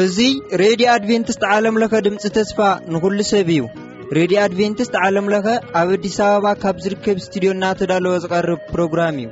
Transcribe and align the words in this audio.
እዙይ 0.00 0.32
ሬድዮ 0.62 0.88
ኣድቨንትስት 0.94 1.42
ዓለምለኸ 1.54 1.92
ድምፂ 2.06 2.24
ተስፋ 2.36 2.58
ንኩሉ 2.92 3.18
ሰብ 3.30 3.48
እዩ 3.54 3.62
ሬድዮ 4.18 4.38
ኣድቨንትስት 4.46 4.94
ዓለምለኸ 5.04 5.46
ኣብ 5.82 5.88
ኣዲስ 5.96 6.18
ኣበባ 6.26 6.52
ካብ 6.64 6.76
ዝርከብ 6.86 7.16
እስትድዮናተዳለወ 7.22 8.14
ዝቐርብ 8.24 8.60
ፕሮግራም 8.74 9.16
እዩ 9.24 9.30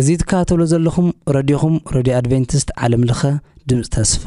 እዙ 0.00 0.08
ትካተብሎ 0.20 0.62
ዘለኹም 0.72 1.06
ረድኹም 1.34 1.76
ረድዮ 1.94 2.12
ኣድቨንቲስት 2.18 2.68
ዓለምለኸ 2.86 3.22
ድምፂ 3.68 3.80
ተስፋ 3.94 4.24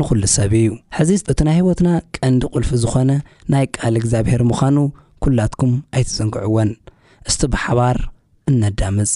ንዅሉ 0.00 0.22
ሰብ 0.36 0.52
እዩ 0.60 0.66
ሕዚ 0.96 1.10
እቲ 1.32 1.38
ናይ 1.48 1.56
ህወትና 1.60 1.88
ቀንዲ 2.16 2.42
ቕልፊ 2.54 2.70
ዝኾነ 2.82 3.10
ናይ 3.54 3.64
ቃል 3.76 3.94
እግዚኣብሄር 4.00 4.42
ምዃኑ 4.50 4.76
ኲላትኩም 5.26 5.72
ኣይትዘንግዕወን 5.96 6.72
እስቲ 7.28 7.42
ብሓባር 7.54 7.98
እነዳምፅ 8.52 9.12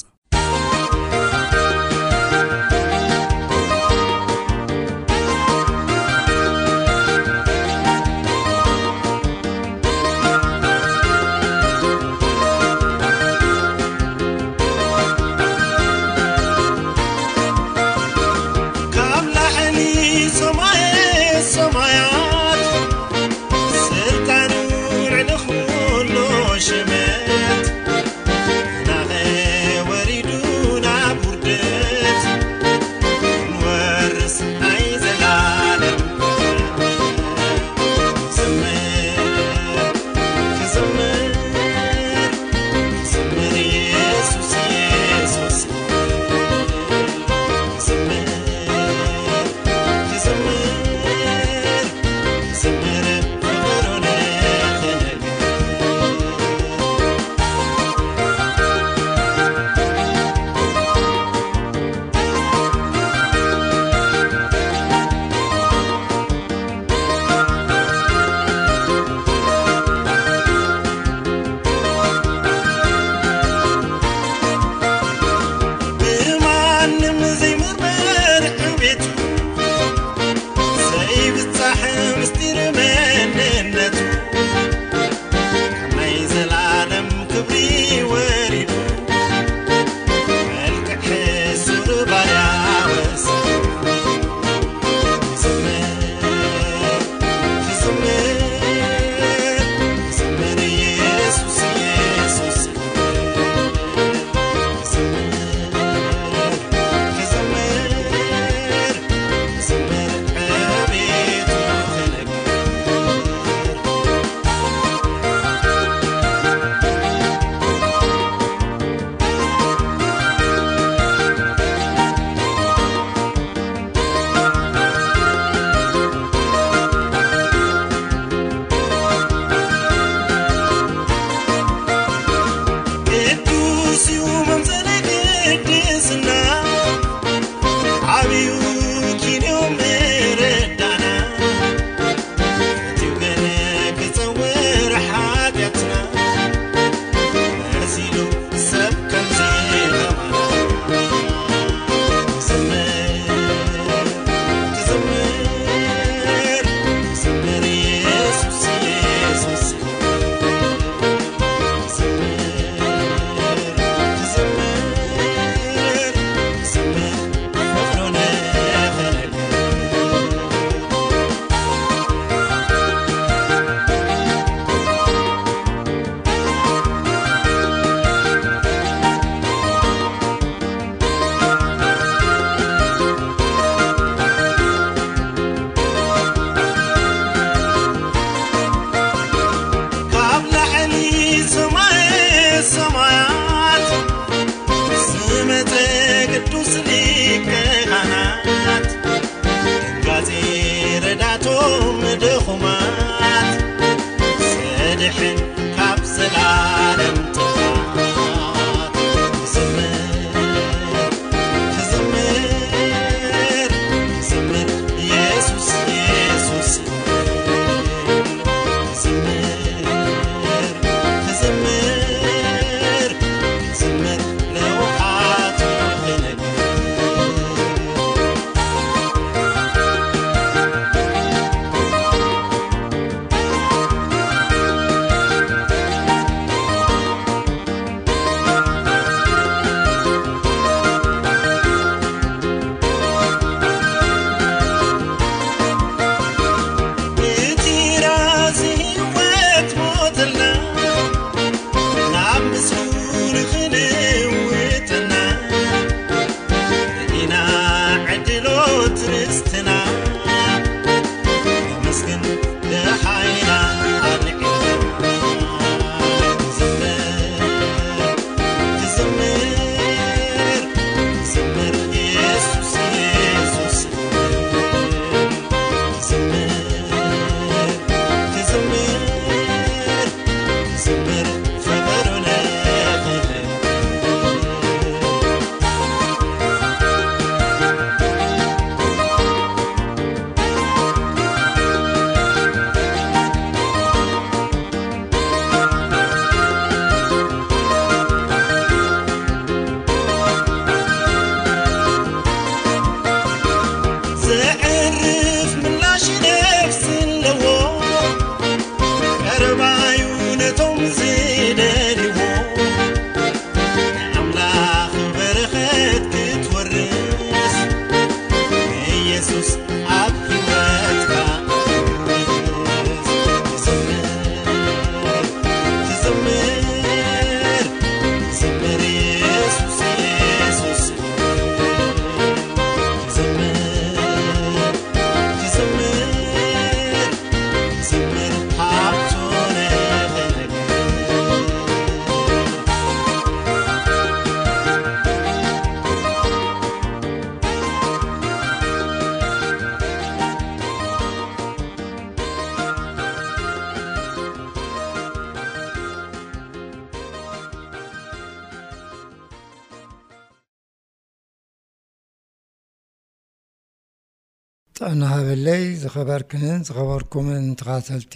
ዕናሃበለይ 364.89 365.63
ዝኸበርክንን 365.81 366.61
ዝኸበርኩምን 366.67 367.45
ተኸተልቲ 367.61 368.15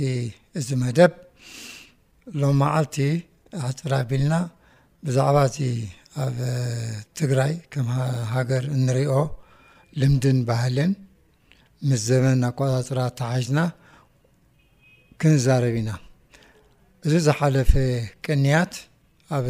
እዚ 0.59 0.69
መደብ 0.83 1.13
ሎም 2.41 2.55
ማዓልቲ 2.61 2.97
ሕፅራ 3.65 3.93
ኣቢልና 4.03 4.35
ብዛዕባ 5.07 5.37
እዚ 5.49 5.59
ኣብ 6.25 6.37
ትግራይ 7.21 7.53
ከም 7.75 7.87
ሃገር 8.35 8.65
እንሪኦ 8.77 9.15
ልምድን 10.01 10.39
ባህልን 10.51 10.93
ምስ 11.89 12.01
ዘበን 12.09 12.43
ኣቆታፅራ 12.51 13.01
ተሓይዝና 13.21 13.61
ክንዛረብ 15.23 15.77
ኢና 15.83 15.91
እዚ 17.07 17.13
ዝሓለፈ 17.29 17.73
ቅንያት 18.27 18.75
ኣብ 19.39 19.47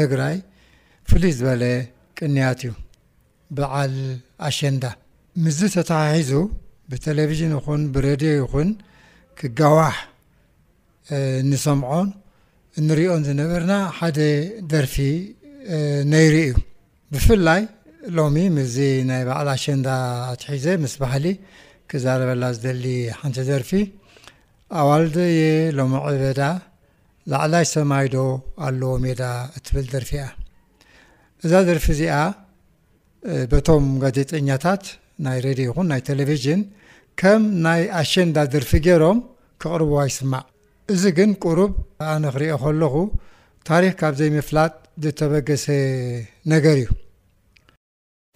ትግራይ 0.00 0.36
ፍሉይ 1.12 1.32
ዝበለ 1.38 1.64
ቅንያት 2.20 2.60
እዩ 2.68 2.72
ብዓል 3.56 3.96
ኣሸንዳ 4.48 4.84
ምዝ 5.42 5.58
ተተሓሒዙ 5.74 6.32
ብተለቭዥን 6.90 7.52
ይኹን 7.56 7.82
ብረድዮ 7.92 8.32
ይኹን 8.42 8.68
ክጋዋሕ 9.38 9.96
ንሰምዖ 11.50 11.92
እንሪኦን 12.80 13.22
ዝነበርና 13.28 13.72
ሓደ 13.98 14.18
ደርፊ 14.72 14.96
ነይሪኢ 16.12 16.44
እዩ 16.50 16.54
ብፍላይ 17.12 17.62
ሎሚ 18.16 18.36
ምዚ 18.58 18.76
ናይ 19.08 19.22
ባዕል 19.28 19.48
ኣሸንዳ 19.54 19.88
ኣትሒዘ 20.32 20.66
ምስ 20.84 20.94
ባህሊ 21.02 21.24
ክዛረበላ 21.90 22.44
ዝደሊ 22.56 22.84
ሓንቲ 23.20 23.38
ደርፊ 23.50 23.70
ኣዋልደየ 24.80 25.40
ሎሚ 25.80 25.92
ዕበዳ 26.14 26.40
ላዕላይ 27.32 27.64
ሰማይዶ 27.74 28.14
ኣለዎ 28.68 28.92
ሜዳ 29.04 29.22
እትብል 29.58 29.86
ደርፊ 29.94 30.10
ያ 30.22 30.26
እዛ 31.46 31.52
ደርፊ 31.70 31.86
እዚኣ 31.94 32.16
በቶም 33.52 33.84
ጋዜጠኛታት 34.02 34.82
ናይ 35.24 35.38
ሬድዮ 35.46 35.66
ይኹን 35.70 35.86
ናይ 35.92 36.00
ቴሌቭዥን 36.08 36.60
ከም 37.20 37.42
ናይ 37.64 37.82
ኣሸንዳ 38.00 38.36
ደርፊ 38.54 38.70
ገይሮም 38.86 39.18
ክቅርብዋ 39.62 39.98
ይስማዕ 40.10 40.44
እዚ 40.92 41.02
ግን 41.18 41.30
ቁሩብ 41.44 41.72
ኣነክሪኦ 42.12 42.54
ከለኹ 42.62 42.94
ታሪክ 43.68 43.94
ካብ 44.00 44.14
ዘይ 44.20 44.30
ምፍላጥ 44.36 44.72
ዝተበገሰ 45.02 45.66
ነገር 46.52 46.76
እዩ 46.82 46.88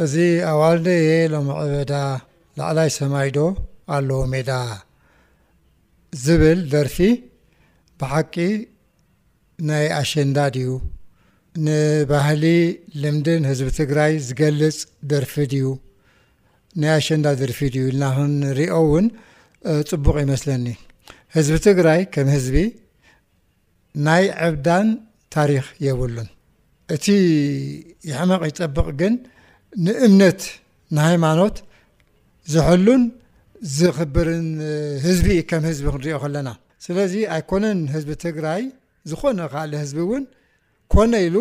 እዚ 0.05 0.15
ኣዋልደየ 0.53 1.09
ሎም 1.33 1.49
ዕበዳ 1.63 1.93
ላዕላይ 2.59 2.91
ሰማይዶ 2.99 3.37
ኣለዎ 3.97 4.21
ሜዳ 4.35 4.51
ዝብል 6.25 6.61
ደርፊ 6.75 6.97
ብሓቂ 8.01 8.35
ናይ 9.71 9.87
ኣሸንዳ 10.01 10.39
ድዩ 10.57 10.71
ንባህሊ 11.67 12.45
ልምድን 13.03 13.43
ህዝቢ 13.51 13.69
ትግራይ 13.81 14.13
ዝገልፅ 14.27 14.79
ደርፊ 15.11 15.35
ድዩ 15.53 15.65
ናይ 16.83 16.91
ኣሸንዳ 16.99 17.27
ዝርፊድ 17.41 17.75
እዩ 17.81 17.85
ኢልና 17.91 18.05
ክንሪኦ 18.17 18.75
እውን 18.87 19.07
ፅቡቕ 19.91 20.17
ይመስለኒ 20.25 20.65
ህዝቢ 21.37 21.55
ትግራይ 21.67 22.01
ከም 22.15 22.29
ህዝቢ 22.37 22.57
ናይ 24.07 24.25
ዕብዳን 24.47 24.89
ታሪክ 25.35 25.67
የብሉን 25.87 26.29
እቲ 26.95 27.07
ይሕመቕ 28.11 28.41
ይፅብቕ 28.51 28.87
ግን 29.01 29.15
ንእምነት 29.87 30.43
ንሃይማኖት 30.97 31.57
ዝሐሉን 32.55 33.05
ዝክብርን 33.79 34.47
ህዝቢ 35.07 35.29
ከም 35.51 35.65
ህዝቢ 35.71 35.85
ክንሪኦ 35.91 36.19
ከለና 36.25 36.49
ስለዚ 36.87 37.15
ኣይኮነን 37.37 37.79
ህዝቢ 37.95 38.11
ትግራይ 38.27 38.63
ዝኾነ 39.11 39.41
ካሊ 39.53 39.73
ህዝቢ 39.83 39.99
እውን 40.07 40.25
ኮነ 40.95 41.13
ኢሉ 41.29 41.37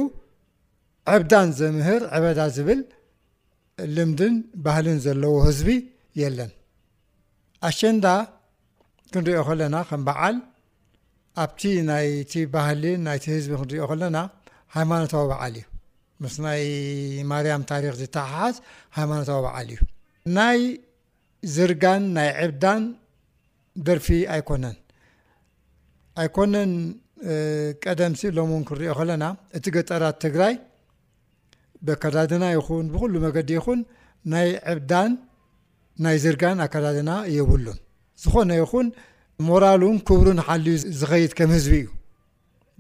ዕብዳን 1.16 1.50
ዘምህር 1.60 2.02
ዕበዳ 2.18 2.40
ዝብል 2.56 2.80
ልምድን 3.96 4.36
ባህልን 4.66 4.98
ዘለዎ 5.06 5.34
ህዝቢ 5.48 5.70
የለን 6.22 6.52
ኣሸንዳ 7.70 8.06
ክንሪኦ 9.14 9.40
ከለና 9.48 9.76
ከም 9.90 10.02
በዓል 10.08 10.36
ኣብቲ 11.44 11.62
ናይቲ 11.90 12.34
ባህሊን 12.54 13.02
ናይቲ 13.08 13.26
ህዝቢ 13.36 13.52
ክንሪኦ 13.62 13.86
ከለና 13.92 14.18
ሃይማኖታዊ 14.76 15.24
በዓል 15.32 15.56
እዩ 15.62 15.66
ምስ 16.24 16.36
ናይ 16.46 16.64
ማርያም 17.32 17.64
ታሪክ 17.72 17.96
ዝተሓሓዝ 18.02 18.56
ሃይማኖታዊ 18.98 19.40
በዓል 19.48 19.68
እዩ 19.76 19.80
ናይ 20.38 20.62
ዝርጋን 21.56 22.04
ናይ 22.18 22.30
ዕብዳን 22.46 22.84
ደርፊ 23.90 24.08
ኣይኮነን 24.36 24.78
ኣይኮነን 26.24 26.72
ቀደምሲ 27.84 28.24
ሎም 28.38 28.50
እውን 28.54 28.64
ክንሪኦ 28.70 28.92
ከለና 29.02 29.26
እቲ 29.58 29.66
ገጠራት 29.76 30.18
ትግራይ 30.26 30.54
ብከዳድና 31.88 32.46
ይኹን 32.56 32.86
ብኩሉ 32.94 33.14
መገዲ 33.26 33.50
ይኹን 33.60 33.80
ናይ 34.34 34.48
ዕብዳን 34.74 35.12
ናይ 36.04 36.16
ዝርጋን 36.24 36.58
ኣከዳድና 36.66 37.12
የብሉን 37.38 37.78
ዝኾነ 38.24 38.50
ይኹን 38.62 38.88
ሞራሉን 39.50 39.98
ክብሩን 40.08 40.40
ሓልዩ 40.48 40.76
ዝኸይድ 41.00 41.32
ከም 41.38 41.52
ህዝቢ 41.58 41.74
እዩ 41.84 41.88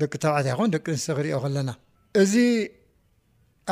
ደቂ 0.01 0.13
ተብዕታይ 0.23 0.51
ይኹን 0.53 0.69
ደቂ 0.75 0.85
ንስተ 0.97 1.09
ክሪኦ 1.17 1.37
ከለና 1.43 1.69
እዚ 2.21 2.33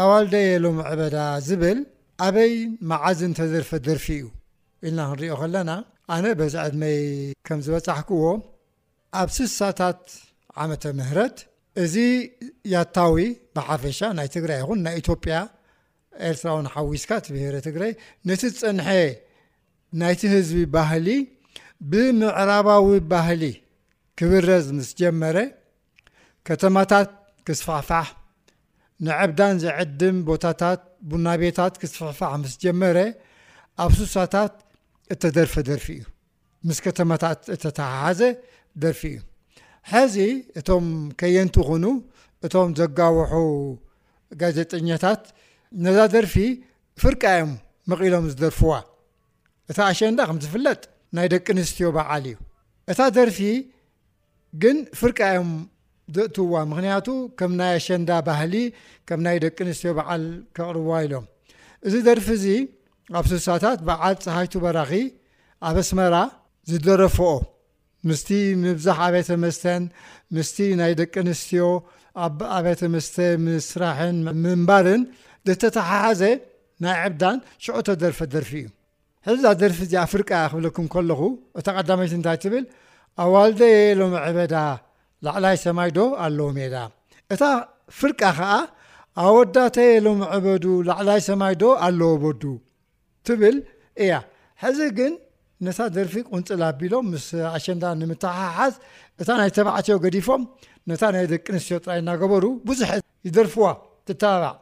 ኣዋልደየ 0.03 0.49
ሎም 0.63 0.77
ዕበዳ 0.91 1.17
ዝብል 1.47 1.79
ኣበይ 2.25 2.53
መዓዝ 2.91 3.19
እንተዘርፈ 3.29 3.71
ደርፊ 3.87 4.05
እዩ 4.17 4.25
ኢልና 4.87 4.99
ክንሪኦ 5.11 5.33
ከለና 5.41 5.71
ኣነ 6.13 6.25
በዛ 6.39 6.55
ዓድመይ 6.67 6.99
ከም 7.47 7.59
ዝበፅሕክዎ 7.65 8.23
ኣብ 9.21 9.29
ስሳታት 9.37 10.01
ዓመተ 10.63 10.83
ምህረት 10.99 11.37
እዚ 11.81 11.95
ያታዊ 12.73 13.15
ብሓፈሻ 13.55 13.99
ናይ 14.17 14.27
ትግራይ 14.35 14.57
ይኹን 14.61 14.79
ናይ 14.85 14.95
ኢትዮጵያ 15.01 15.35
ኤርትራዊን 16.29 16.67
ሓዊስካ 16.73 17.11
ትብሄረ 17.25 17.55
ትግራይ 17.67 17.91
ነቲ 18.29 18.41
ፅንሐ 18.59 18.87
ናይቲ 20.01 20.21
ህዝቢ 20.35 20.59
ባህሊ 20.75 21.07
ብምዕራባዊ 21.91 22.87
ባህሊ 23.11 23.43
ክብረዝ 24.19 24.65
ምስ 24.77 24.89
ጀመረ 25.01 25.37
ከተማታት 26.47 27.09
ክስፋፋሕ 27.47 28.07
ንዐብዳን 29.05 29.55
ዘዕድም 29.63 30.17
ቦታታት 30.29 30.81
ቡና 31.09 31.27
ቤታት 31.41 31.73
ክስፋፋሕ 31.81 32.31
ምስ 32.43 32.53
ጀመረ 32.63 32.97
ኣብ 33.83 33.91
ስሳታት 33.99 34.53
እተደርፈ 35.15 35.53
ደርፊ 35.69 35.87
እዩ 35.99 36.03
ምስ 36.67 36.77
ከተማታት 36.85 37.39
እተተሓሓዘ 37.55 38.21
ደርፊ 38.83 39.01
እዩ 39.13 39.19
ሕዚ 39.91 40.15
እቶም 40.59 40.85
ከየንቲ 41.19 41.55
ኹኑ 41.67 41.85
እቶም 42.45 42.69
ዘጋውሑ 42.79 43.33
ጋዜጠኛታት 44.41 45.23
ነዛ 45.85 45.97
ደርፊ 46.15 46.35
ፍርቃዮም 47.03 47.51
መቒሎም 47.91 48.25
ዝደርፍዋ 48.31 48.73
እታ 49.71 49.77
ኣሸንዳ 49.91 50.19
ከም 50.29 50.37
ዝፍለጥ 50.43 50.81
ናይ 51.15 51.27
ደቂ 51.33 51.45
ኣንስትዮ 51.55 51.87
በዓል 51.97 52.23
እዩ 52.31 52.37
እታ 52.91 52.99
ደርፊ 53.17 53.39
ግን 54.63 54.77
ፍርቃዮም 54.99 55.51
ዘእትውዋ 56.15 56.55
ምክንያቱ 56.71 57.07
ከም 57.39 57.51
ናይ 57.59 57.71
ኣሸንዳ 57.79 58.09
ባህሊ 58.27 58.55
ከም 59.09 59.19
ናይ 59.25 59.37
ደቂ 59.45 59.57
ኣንስትዮ 59.67 59.91
በዓል 59.99 60.23
ክቕርብዋ 60.55 60.93
ኢሎም 61.07 61.25
እዚ 61.87 61.93
ደርፊ 62.09 62.27
እዙ 62.39 62.45
ኣብ 63.19 63.25
ስሳታት 63.31 63.79
በዓል 63.89 64.15
ፀሃይቱ 64.25 64.53
በራኺ 64.65 64.91
ኣብ 65.69 65.77
ኣስመራ 65.83 66.15
ዝደረፍኦ 66.71 67.29
ምስቲ 68.09 68.29
ምብዛሕ 68.63 68.97
ኣቤተመስተን 69.07 69.83
ምስቲ 70.35 70.57
ናይ 70.79 70.93
ደቂ 70.99 71.13
ኣንስትዮ 71.23 71.63
ኣኣቤተመስተ 72.23 73.15
ምስራሕን 73.45 74.17
ምንባርን 74.45 75.01
ደተተሓሓዘ 75.47 76.21
ናይ 76.83 76.97
ዕብዳን 77.07 77.37
ሽዑቶ 77.63 77.87
ደርፈ 78.03 78.19
ደርፊ 78.33 78.51
እዩ 78.61 78.67
ሕዚ 79.27 79.37
ዛ 79.45 79.53
ደርፊ 79.61 79.79
እዚ 79.87 79.93
ፍርቃ 80.13 80.31
ክብለኩም 80.51 80.85
ከለኹ 80.93 81.21
እታ 81.59 81.67
ቀዳመይት 81.77 82.13
እንታይ 82.17 82.37
ትብል 82.45 82.65
ኣዋልደየ 83.25 83.75
ሎም 83.99 84.13
ዕበዳ 84.27 84.55
ላዕላይ 85.25 85.57
ሰማይዶ 85.65 85.97
ኣለዎ 86.25 86.47
ሜዳ 86.57 86.75
እታ 87.33 87.41
ፍርቃ 87.99 88.21
ከዓ 88.39 88.51
ኣወዳተየ 89.23 89.91
ሎም 90.05 90.21
ዕበዱ 90.37 90.65
ላዕላይ 90.89 91.19
ሰማይ 91.29 91.55
ዶ 91.61 91.65
ኣለዎ 91.87 92.11
ቦዱ 92.25 92.43
ትብል 93.27 93.57
እያ 94.03 94.13
ሕዚ 94.63 94.79
ግን 94.97 95.13
ነታ 95.67 95.79
ደርፊ 95.97 96.13
ቁንፅል 96.35 96.61
ኣቢሎም 96.69 97.05
ምስ 97.13 97.25
ኣሸንዳ 97.55 97.83
ንምትሓሓዝ 97.99 98.73
እታ 99.21 99.29
ናይ 99.39 99.49
ተባዕትዮ 99.57 99.95
ገዲፎም 100.05 100.41
ነታ 100.91 101.01
ናይ 101.15 101.25
ደቂ 101.33 101.45
ኣንስትዮ 101.55 101.77
ጥራይ 101.85 101.99
እናገበሩ 102.03 102.43
ብዙሕ 102.69 102.89
ይደርፍዋ 103.27 103.65
ትተባባዕ 104.07 104.53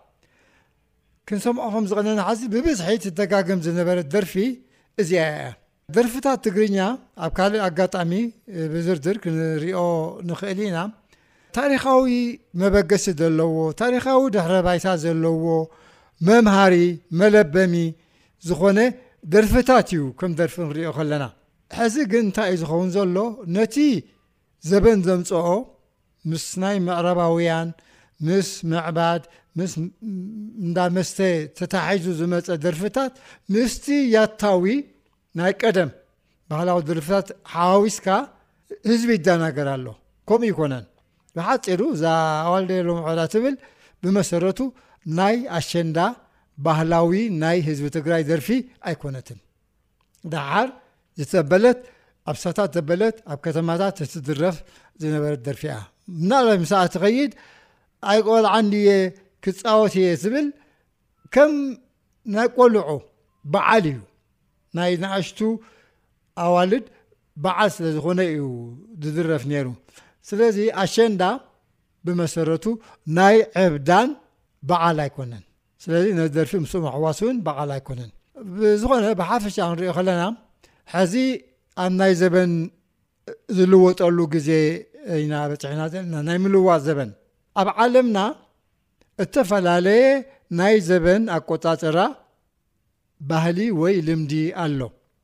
ክንሰምዖኹም 1.30 1.86
ዝቀነና 1.90 2.22
ሓዚ 2.28 2.42
ብብዝሒ 2.54 2.94
ትደጋገም 3.06 3.60
ዝነበረ 3.66 3.98
ደርፊ 4.14 4.34
እዚኣ 5.02 5.24
እያ 5.34 5.50
ደርፍታት 5.96 6.40
ትግርኛ 6.46 6.80
ኣብ 7.26 7.32
ካልእ 7.38 7.62
ኣጋጣሚ 7.68 8.12
ብዝርድር 8.74 9.16
ክንሪኦ 9.24 9.82
ንኽእል 10.30 10.60
ኢና 10.68 10.78
ታሪካዊ 11.60 12.12
መበገሲ 12.62 13.06
ዘለዎ 13.22 13.56
ታሪካዊ 13.82 14.20
ድሕረ 14.36 14.54
ባይታ 14.68 14.88
ዘለዎ 15.06 15.34
መምሃሪ 16.28 16.76
መለበሚ 17.22 17.74
ዝኾነ 18.50 18.80
ደርፍታት 19.34 19.88
እዩ 19.94 20.02
ከም 20.20 20.32
ደርፊ 20.40 20.56
ክሪኦ 20.70 20.90
ከለና 20.98 21.24
ሕዚ 21.80 21.96
ግን 22.12 22.24
እንታይ 22.28 22.50
እዩ 22.54 22.60
ዝኸውን 22.62 22.90
ዘሎ 22.96 23.18
ነቲ 23.56 23.76
ዘበን 24.70 25.00
ዘምፅኦ 25.08 25.48
ምስ 26.30 26.46
ናይ 26.62 26.78
መዕረባውያን 26.88 27.70
ምስ 28.28 28.50
ምዕባድ 28.72 29.22
ምስ 29.60 29.72
እንዳ 30.66 30.78
መስተ 30.98 31.18
ተታሒዙ 31.60 32.06
ዝመፀ 32.20 32.48
ደርፍታት 32.66 33.14
ምስቲ 33.54 33.86
ያታዊ 34.16 34.64
ናይ 35.40 35.54
ቀደም 35.62 35.90
ባህላዊ 36.52 36.80
ደርፍታት 36.90 37.28
ሓዋዊስካ 37.54 38.08
ህዝቢ 38.90 39.10
ይዳናገር 39.20 39.68
ኣሎ 39.76 39.88
ከምኡ 40.30 40.50
ይኮነን 40.52 40.86
ብሓፂሩ 41.38 41.82
ዝዋልደየሎ 42.04 42.90
ምዕዳ 43.00 43.22
ትብል 43.34 43.56
ብመሰረቱ 44.04 44.60
ናይ 45.20 45.36
ኣሸንዳ 45.60 45.98
ባህላዊ 46.66 47.12
ናይ 47.42 47.58
ህዝቢ 47.68 47.86
ትግራይ 47.98 48.22
ደርፊ 48.32 48.48
ኣይኮነትን 48.90 49.40
ድሓር 50.34 50.68
ዝተበለት 51.20 51.80
ኣብ 52.32 52.38
ሰታት 52.44 52.72
ተበለት 52.76 53.16
ኣብ 53.34 53.40
ከተማታት 53.46 53.98
እትድረፍ 54.06 54.56
ዝነበረ 55.02 55.32
ደርፊ 55.48 55.62
እያ 55.68 55.76
ምናባት 56.24 56.60
ምስኣ 56.64 56.82
ትኸይድ 56.96 57.32
ኣይቆልዓንየ 58.12 58.90
ክፃወት 59.46 59.94
እየ 60.02 60.08
ትብል 60.24 60.48
ከም 61.36 61.54
ናይ 62.36 62.48
ቆልዑ 62.58 62.90
በዓል 63.54 63.86
እዩ 63.92 64.00
ናይ 64.78 64.92
ናእሽቱ 65.04 65.40
ኣዋልድ 66.46 66.86
በዓል 67.44 67.70
ስለ 67.78 67.86
ዝኾነ 67.98 68.20
እዩ 68.34 68.44
ዝድረፍ 69.06 69.44
ነይሩ 69.52 69.68
ስለዚ 70.30 70.58
ኣሸንዳ 70.84 71.24
ብመሰረቱ 72.08 72.66
ናይ 73.18 73.36
ዕብዳን 73.64 74.10
በዓል 74.70 74.98
ኣይኮነን 75.06 75.44
ስለዚ 75.84 76.06
ነደርፊ 76.22 76.52
ምስኡም 76.64 76.84
ኣሕዋስ 76.92 77.20
እውን 77.26 77.38
በዓል 77.46 77.70
ኣይኮነን 77.76 78.10
ብዝኾነ 78.58 79.06
ብሓፈሻ 79.22 79.56
ክንሪኦ 79.70 79.92
ከለና 79.98 80.24
ሕዚ 80.96 81.14
ኣብ 81.84 81.92
ናይ 82.02 82.14
ዘበን 82.22 82.52
ዝልወጠሉ 83.58 84.18
ግዜ 84.36 84.50
በፅሕና 85.52 85.82
ዘለና 85.94 86.14
ናይ 86.28 86.38
ምልዋት 86.44 86.82
ዘበን 86.88 87.12
ኣብ 87.62 87.70
ዓለምና 87.84 88.18
እተፈላለየ 89.24 90.04
ናይ 90.60 90.76
ዘበን 90.90 91.24
ኣቆፃፅራ 91.38 92.00
ባህሊ 93.30 93.60
ወይ 93.82 93.96
ልምዲ 94.10 94.34
ኣሎ 94.66 94.82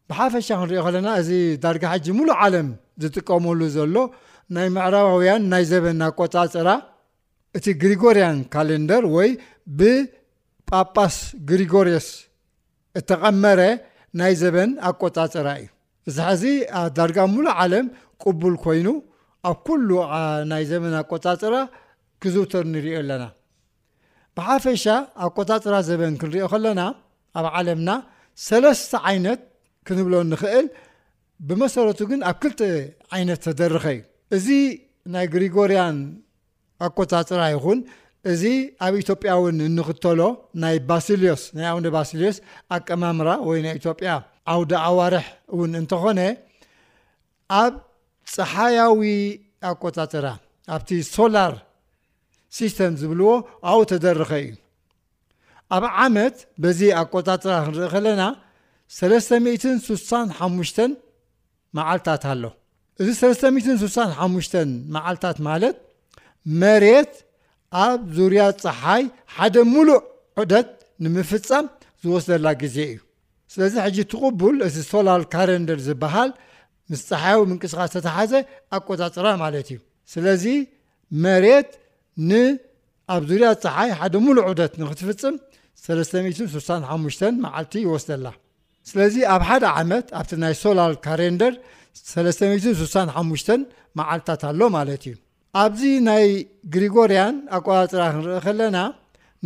ብሓፈሻ 0.10 0.48
ክንሪኦ 0.62 0.82
ኸለና 0.88 1.08
እዚ 1.22 1.30
ዳርጋ 1.64 1.84
ሓጂ 1.94 2.06
ሙሉእ 2.18 2.38
ዓለም 2.44 2.68
ዝጥቀመሉ 3.04 3.60
ዘሎ 3.78 3.96
ናይ 4.56 4.68
ምዕራባውያን 4.76 5.44
ናይ 5.54 5.64
ዘበን 5.72 6.02
ኣቆፃፅራ 6.10 6.70
እቲ 7.58 7.66
ግሪጎሪያን 7.82 8.38
ካሌንደር 8.54 9.04
ወይ 9.18 9.30
ብ 9.78 9.86
ጳጳስ 10.72 11.16
ግሪጎሪስ 11.50 12.08
እተቐመረ 13.00 13.62
ናይ 14.20 14.34
ዘበን 14.42 14.72
ኣቆጣፅራ 14.90 15.48
እዩ 15.60 15.68
ብዚ 16.08 16.18
ሕዚ 16.30 16.44
ዳርጋ 16.98 17.18
ሙሉ 17.34 17.46
ዓለም 17.64 17.86
ቅቡል 18.24 18.56
ኮይኑ 18.64 18.88
ኣብ 19.50 19.58
ኩሉ 19.68 19.90
ናይ 20.52 20.64
ዘበን 20.72 20.94
ኣቆጣፅራ 21.02 21.54
ክዝውተር 22.24 22.66
ንሪኦ 22.74 22.98
ኣለና 23.02 23.24
ብሓፈሻ 24.38 24.86
ኣቆጣፅራ 25.26 25.76
ዘበን 25.90 26.16
ክንሪኦ 26.22 26.48
ከለና 26.54 26.82
ኣብ 27.40 27.48
ዓለምና 27.60 27.90
ሰለስተ 28.48 28.92
ዓይነት 29.12 29.42
ክንብሎ 29.88 30.14
ንክእል 30.32 30.68
ብመሰረቱ 31.48 32.00
ግን 32.12 32.22
ኣብ 32.30 32.38
ክልተ 32.44 32.60
ዓይነት 33.16 33.40
ተደርኸ 33.48 33.86
እዩ 33.94 34.06
እዚ 34.38 34.48
ናይ 35.14 35.26
ግሪጎርያን 35.34 35.98
ኣቆጣፅራ 36.88 37.44
ይኹን 37.56 37.80
እዚ 38.32 38.44
ኣብ 38.86 38.94
ኢትዮጵያ 39.02 39.30
እውን 39.40 39.58
እንኽተሎ 39.68 40.22
ናይ 40.62 40.76
ባሲልዮስ 40.90 41.42
ናይ 41.58 41.66
ኣውነ 41.72 41.88
ባሲሌዮስ 41.96 42.38
ኣቀማምራ 42.76 43.30
ወይ 43.48 43.60
ናይ 43.66 43.74
ኢትዮጵያ 43.80 44.10
ዓውዲ 44.54 44.72
ኣዋርሕ 44.88 45.26
እውን 45.54 45.72
እንተኾነ 45.82 46.20
ኣብ 47.62 47.74
ፀሓያዊ 48.36 49.02
ኣቆጣጥራ 49.70 50.26
ኣብቲ 50.76 50.90
ሶላር 51.16 51.54
ሲስተም 52.58 52.94
ዝብልዎ 53.00 53.30
ኣብኡ 53.70 53.80
ተደርኸ 53.92 54.32
እዩ 54.44 54.54
ኣብ 55.76 55.84
ዓመት 56.04 56.36
በዚ 56.64 56.82
ኣቆጣጥራ 57.02 57.54
ክንርኢ 57.68 57.90
ከለና 57.94 58.22
365 58.98 60.82
መዓልትታት 61.78 62.24
ኣሎ 62.34 62.44
እዚ 63.02 63.10
365 63.24 64.60
መዓልታት 64.98 65.38
ማለት 65.50 65.76
መሬት 66.62 67.12
ኣብ 67.84 68.02
ዙርያ 68.18 68.42
ፀሓይ 68.64 69.04
ሓደ 69.36 69.56
ሙሉእ 69.74 70.00
ዑደት 70.40 70.70
ንምፍፃም 71.04 71.66
ዝወስደላ 72.04 72.48
ግዜ 72.62 72.78
እዩ 72.92 72.98
ስለዚ 73.54 73.74
ሕጂ 73.86 73.98
ትቕቡል 74.12 74.56
እቲ 74.68 74.78
ሶላል 74.92 75.22
ካረንደር 75.34 75.80
ዝበሃል 75.88 76.30
ምስ 76.92 77.02
ፀሓያዊ 77.10 77.40
ምንቅስቃስ 77.52 77.92
ተተሓዘ 77.96 78.34
ኣቆፃፅራ 78.78 79.28
ማለት 79.44 79.68
እዩ 79.74 79.80
ስለዚ 80.14 80.46
መሬት 81.26 81.70
ንኣብ 82.30 83.22
ዙርያ 83.30 83.50
ፀሓይ 83.64 83.90
ሓደ 84.02 84.14
ሙሉእ 84.26 84.46
ዑደት 84.50 84.74
ንክትፍፅም 84.82 85.36
365 85.86 87.30
መዓልቲ 87.46 87.74
ይወስደላ 87.88 88.28
ስለዚ 88.90 89.16
ኣብ 89.34 89.42
ሓደ 89.50 89.64
ዓመት 89.80 90.08
ኣብቲ 90.20 90.32
ናይ 90.44 90.54
ሶላል 90.64 90.94
ካረንደር 91.06 91.54
365 92.00 93.56
መዓልትታት 94.00 94.44
ኣሎ 94.50 94.62
ማለት 94.78 95.04
እዩ 95.10 95.14
ኣብዚ 95.62 95.82
ናይ 96.08 96.26
ግሪጎርያን 96.74 97.36
ኣቆፃፅራ 97.58 98.02
ክንርኢ 98.14 98.38
ከለና 98.46 98.78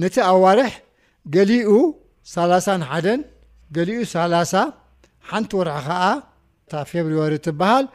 ነቲ 0.02 0.16
ኣዋርሕ 0.32 0.74
ገሊኡ 1.36 1.70
31 2.36 3.22
ገሊኡ 3.76 4.00
30 4.14 4.56
ሓንቲ 5.30 5.52
ወርሒ 5.60 5.78
ከዓ 5.88 6.84
ፌብሩዋሪ 6.92 7.34
ትበሃል 7.48 7.86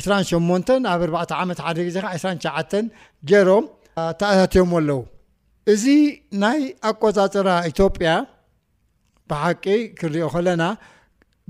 28 0.00 0.74
ኣብ 0.92 1.02
4 1.02 1.16
ዓት 1.22 1.32
1 1.72 1.82
ጊዜዓ 1.86 2.04
29 2.16 2.76
ጀሮም 3.32 3.64
ተኣታትዮም 4.20 4.72
ኣለዉ 4.78 4.98
እዚ 5.74 5.84
ናይ 6.44 6.60
ኣቆፃፅራ 6.90 7.48
ኢትዮጵያ 7.72 8.10
ብሓቂ 9.32 9.64
ክንሪኦ 9.98 10.28
ከለና 10.34 10.62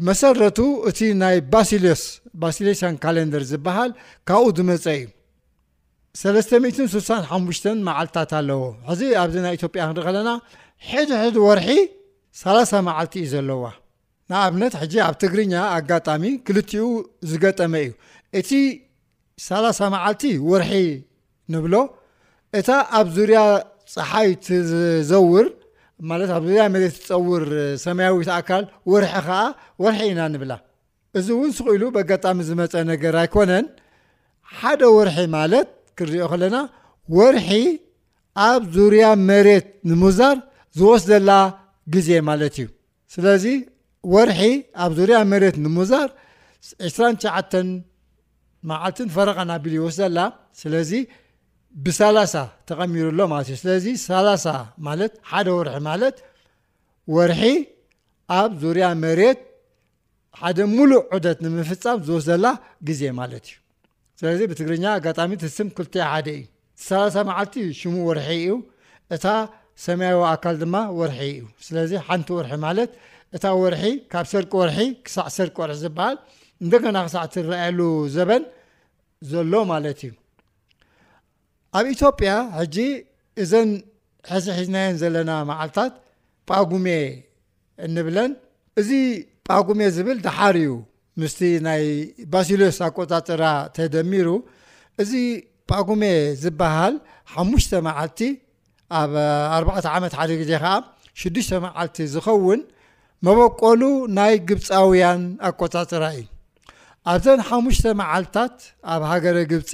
መሰረቱ 0.09 0.59
እቲ 0.89 0.99
ናይ 1.23 1.37
ባሲስ 1.53 2.03
ባሲሌሲን 2.43 2.95
ካሌንደር 3.05 3.45
ዝብሃል 3.53 3.91
ካብኡ 4.29 4.45
ዝመፀ 4.59 4.85
እዩ 4.99 5.07
365 6.19 7.67
መዓልትታት 7.89 8.33
ኣለዎ 8.39 8.63
ሕዚ 8.89 9.01
ኣብዚ 9.23 9.35
ናይ 9.45 9.53
ኢትዮጵያ 9.59 9.83
ክሪኢ 9.91 9.99
ከለና 10.07 10.31
ሕድሕድ 10.91 11.37
ወርሒ 11.47 11.67
30 12.41 12.73
መዓልቲ 12.89 13.15
እዩ 13.23 13.27
ዘለዋ 13.35 13.63
ንኣብነት 14.31 14.75
ሕጂ 14.81 14.95
ኣብ 15.07 15.15
ትግርኛ 15.23 15.55
ኣጋጣሚ 15.77 16.25
ክልቲኡ 16.47 16.83
ዝገጠመ 17.31 17.75
እዩ 17.85 17.91
እቲ 18.39 18.51
30 19.47 19.93
መዓልቲ 19.95 20.23
ወርሒ 20.51 20.73
ንብሎ 21.53 21.75
እታ 22.59 22.69
ኣብ 22.99 23.07
ዙርያ 23.17 23.41
ፀሓይ 23.95 24.31
ትዘውር 24.47 25.47
ማለት 26.11 26.31
ኣብ 26.37 26.43
ዙርያ 26.49 26.65
መሬት 26.75 26.95
ትፀውር 27.05 27.45
ሰማያዊት 27.87 28.31
ኣካል 28.39 28.65
ወርሒ 28.93 29.13
ከዓ 29.27 29.39
ወርሒ 29.85 30.01
ኢና 30.11 30.21
ንብላ 30.35 30.53
እዚ 31.19 31.27
እውን 31.37 31.51
ስኽኢሉ 31.59 31.83
ብኣጋጣሚ 31.95 32.39
ዝመፀ 32.49 32.73
ነገር 32.93 33.15
ኣይኮነን 33.23 33.65
ሓደ 34.61 34.81
ወርሒ 34.97 35.19
ማለት 35.39 35.69
ሪኦ 36.13 36.25
ከለና 36.33 36.57
ወርሒ 37.17 37.49
ኣብ 38.49 38.63
ዙርያ 38.77 39.05
መሬት 39.29 39.67
ንሙዛር 39.91 40.37
ዝወስደላ 40.79 41.31
ግዜ 41.95 42.09
ማለት 42.29 42.55
እዩ 42.61 42.67
ስለዚ 43.15 43.45
ወርሒ 44.15 44.41
ኣብ 44.83 44.91
ዙርያ 44.99 45.17
መሬት 45.33 45.57
ንሙዛር 45.65 46.09
29 46.91 47.61
መዓልት 48.71 48.99
ፈረቐን 49.17 49.51
ቢሉ 49.65 49.75
ይወስዘላ 49.81 50.19
ስለዚ 50.63 50.91
ብሰላሳ 51.85 52.35
ተቐሚሩሎ 52.71 53.19
ማለት 53.33 53.49
እዩ 53.51 53.59
ስለዚ 53.65 53.87
ላ 54.29 54.37
ማለት 54.89 55.13
ሓደ 55.31 55.47
ወርሒ 55.59 55.77
ማለት 55.91 56.17
ወርሒ 57.17 57.41
ኣብ 58.41 58.51
ዙርያ 58.63 58.89
መሬት 59.05 59.41
ሓደ 60.43 60.59
ሙሉእ 60.75 61.01
ዑደት 61.17 61.39
ንምፍፃም 61.45 61.99
ዝወስዘላ 62.09 62.45
ግዜ 62.89 63.01
ማለት 63.21 63.45
እዩ 63.51 63.60
ስለዚ 64.21 64.41
ብትግርኛ 64.51 64.85
ኣጋጣሚ 64.97 65.31
ትስም 65.43 65.69
ክልትይ 65.77 66.03
ሓደ 66.13 66.27
እዩ 66.39 66.43
ተሰሰ 66.85 67.15
መዓልቲ 67.29 67.55
ሽሙ 67.79 67.95
ወርሒ 68.09 68.27
እዩ 68.41 68.51
እታ 69.15 69.25
ሰማያዊ 69.85 70.19
ኣካል 70.33 70.57
ድማ 70.63 70.75
ወርሒ 70.99 71.19
እዩ 71.29 71.45
ስለዚ 71.67 71.93
ሓንቲ 72.07 72.29
ወርሒ 72.39 72.53
ማለት 72.67 72.91
እታ 73.37 73.45
ወርሒ 73.63 73.85
ካብ 74.13 74.27
ሰርቂ 74.33 74.53
ወርሒ 74.63 74.77
ክሳዕ 75.07 75.27
ሰርቂ 75.39 75.57
ወርሒ 75.63 75.75
ዝበሃል 75.85 76.17
እንደገና 76.65 76.97
ክሳዕ 77.07 77.25
ትረኣየሉ 77.35 77.81
ዘበን 78.17 78.45
ዘሎ 79.31 79.53
ማለት 79.73 80.01
እዩ 80.09 80.13
ኣብ 81.79 81.87
ኢትዮጵያ 81.95 82.31
ሕጂ 82.61 82.77
እዘን 83.45 83.71
ሕዚ 84.35 84.47
ሕዝናየን 84.59 84.99
ዘለና 85.05 85.31
መዓልትታት 85.53 85.93
ጳጉሜ 86.51 86.87
እንብለን 87.87 88.33
እዚ 88.83 88.91
ጳጉሜ 89.49 89.81
ዝብል 89.99 90.19
ደሓር 90.29 90.57
እዩ 90.65 90.73
ምስቲ 91.21 91.41
ናይ 91.67 91.83
ባሲሎስ 92.33 92.79
ኣቆፃፅራ 92.87 93.45
ተደሚሩ 93.77 94.29
እዚ 95.03 95.13
ጳጉሜ 95.71 96.03
ዝብሃል 96.43 96.95
5ሙሽተ 97.41 97.73
መዓልቲ 97.87 98.21
ኣብ 99.01 99.13
4 99.57 99.91
ዓመት 99.97 100.13
ሓደ 100.19 100.31
ግዜ 100.41 100.51
ከዓ 100.63 100.75
6ዱሽ 101.23 101.49
መዓልቲ 101.67 101.97
ዝኸውን 102.15 102.61
መበቀሉ 103.27 103.83
ናይ 104.19 104.35
ግብፃውያን 104.49 105.23
ኣቆጻፅራ 105.49 106.05
እዩ 106.19 106.27
ኣብዘን 107.13 107.41
ሓሙሽተ 107.49 107.85
መዓልትታት 108.01 108.57
ኣብ 108.93 109.03
ሃገረ 109.11 109.37
ግብፂ 109.53 109.73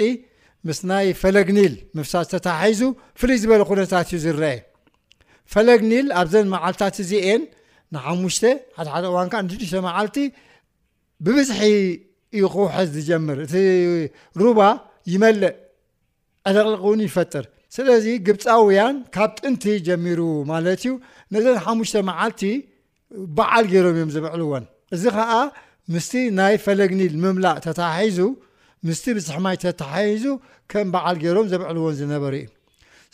ምስ 0.69 0.79
ናይ 0.91 1.07
ፈለግኒል 1.23 1.75
ምፍሳ 1.97 2.13
ተተሓሒዙ 2.33 2.81
ፍሉይ 3.21 3.37
ዝበለ 3.43 3.63
ኩነታት 3.71 4.07
እዩ 4.13 4.19
ዝረአ 4.25 4.57
ፈለግኒል 5.55 6.07
ኣብዘን 6.21 6.47
መዓልትታት 6.55 6.97
እዚእየን 7.05 7.43
ንሙ 7.95 8.23
ዋን 9.17 9.29
ን6ሽ 9.51 9.73
መዓልቲ 9.89 10.17
ብብዝሒ 11.25 11.61
እዩ 12.37 12.43
ክውሑዝ 12.55 12.89
ዝጀምር 12.97 13.39
እቲ 13.45 13.55
ሩባ 14.43 14.61
ይመልእ 15.13 15.55
ዕለቕልቂ 16.49 16.81
እውን 16.87 17.01
ይፈጥር 17.09 17.45
ስለዚ 17.77 18.05
ግብፃውያን 18.27 18.97
ካብ 19.15 19.31
ጥንቲ 19.43 19.65
ጀሚሩ 19.87 20.21
ማለት 20.51 20.81
እዩ 20.87 20.93
ነዘን 21.35 21.57
ሓሙሽተ 21.67 21.97
መዓልቲ 22.11 22.43
በዓል 23.37 23.65
ገይሮም 23.73 23.97
እዮም 23.99 24.11
ዘበዕልዎን 24.17 24.65
እዚ 24.97 25.05
ከዓ 25.17 25.33
ምስቲ 25.95 26.15
ናይ 26.41 26.55
ፈለግኒል 26.67 27.15
ምምላእ 27.23 27.57
ተተሓሒዙ 27.67 28.19
ምስቲ 28.89 29.07
ብዝሕ 29.17 29.37
ማይ 29.47 29.57
ተተሓሒዙ 29.65 30.25
ከም 30.73 30.89
በዓል 30.95 31.17
ገይሮም 31.25 31.49
ዘብዕልዎን 31.53 31.97
ዝነበሩ 32.01 32.35
እዩ 32.43 32.47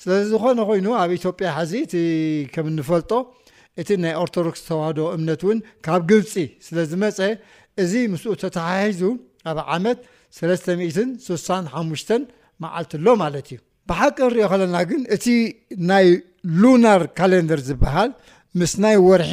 ስለዚ 0.03 0.23
ዝኮነ 0.33 0.61
ኮይኑ 0.69 0.87
ኣብ 1.03 1.11
ኢትዮጵያ 1.19 1.49
ሕዚ 1.59 1.73
እቲ 1.87 1.95
ከም 2.55 2.67
እንፈልጦ 2.73 3.13
እቲ 3.81 3.89
ናይ 4.05 4.15
ኦርቶዶክስ 4.23 4.61
ዝተዋህዶ 4.65 5.01
እምነት 5.17 5.43
እውን 5.47 5.59
ካብ 5.87 6.01
ግብፂ 6.11 6.33
ስለ 6.67 6.77
ዝ 6.91 6.99
መፀ 7.03 7.19
እዚ 7.83 7.93
ምስኡ 8.13 8.31
ተተሓሒዙ 8.45 9.03
ኣብ 9.51 9.59
ዓመት 9.75 9.99
365 10.39 12.13
መዓልቲ 12.63 12.93
ኣሎ 12.99 13.07
ማለት 13.23 13.47
እዩ 13.53 13.59
ብሓቂ 13.91 14.15
ክንሪኦ 14.21 14.47
ከለና 14.53 14.77
ግን 14.91 15.03
እቲ 15.15 15.27
ናይ 15.91 16.07
ሉናር 16.63 17.03
ካሌንደር 17.19 17.61
ዝበሃል 17.69 18.11
ምስ 18.61 18.73
ናይ 18.85 18.97
ወርሒ 19.09 19.33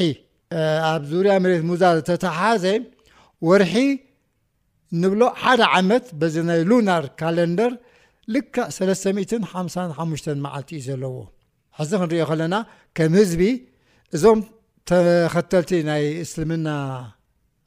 ኣብ 0.92 1.04
ዙርያ 1.12 1.34
መሬት 1.44 1.64
ሙዛ 1.70 1.84
ተተሓዘ 2.10 2.66
ወርሒ 3.48 3.74
ንብሎ 5.02 5.22
ሓደ 5.42 5.62
ዓመት 5.78 6.06
በዚ 6.20 6.36
ናይ 6.50 6.62
ሉናር 6.70 7.04
ካሌንደር 7.22 7.74
ልካእ 8.36 8.70
355 8.78 10.34
መዓልቲ 10.46 10.70
እዩ 10.80 10.86
ዘለዎ 10.88 11.16
ሕዚ 11.80 11.92
ክንሪኦ 12.02 12.24
ከለና 12.30 12.56
ከም 12.98 13.14
ህዝቢ 13.20 13.44
እዞም 14.16 14.40
ተኸተልቲ 14.90 15.72
ናይ 15.90 16.04
እስልምና 16.26 16.68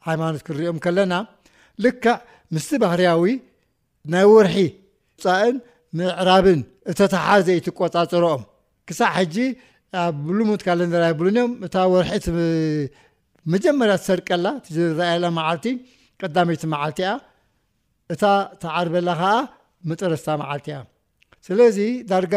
ሃይማኖት 0.07 0.41
ክንሪኦም 0.47 0.79
ከለና 0.85 1.15
ልካዕ 1.85 2.17
ምስቲ 2.55 2.73
ባህርያዊ 2.83 3.25
ናይ 4.13 4.25
ወርሒ 4.35 4.57
ፃእን 5.25 5.57
ምዕራብን 5.99 6.61
እተታሓዘ 6.91 7.47
ይ 7.57 7.61
ትቆፃፅሮኦም 7.67 8.43
ክሳዕ 8.89 9.11
ሕጂ 9.17 9.37
ኣብ 10.03 10.15
ብሉሙት 10.27 10.61
ካለንደራይ 10.67 11.13
ብሉንም 11.21 11.51
እታ 11.67 11.75
ወርሒ 11.95 12.15
መጀመርያ 13.53 13.95
ትሰርቀላ 14.03 14.47
ዝረኣየላ 14.75 15.27
መዓልቲ 15.39 15.67
ቀዳመይቲ 16.23 16.63
መዓልቲ 16.75 17.01
ኣ 17.11 17.13
እታ 18.15 18.23
ተዓርበላ 18.63 19.09
ከዓ 19.21 19.33
መጥረስታ 19.91 20.29
መዓልቲ 20.43 20.67
ያ 20.75 20.79
ስለዚ 21.47 21.79
ዳርጋ 22.11 22.35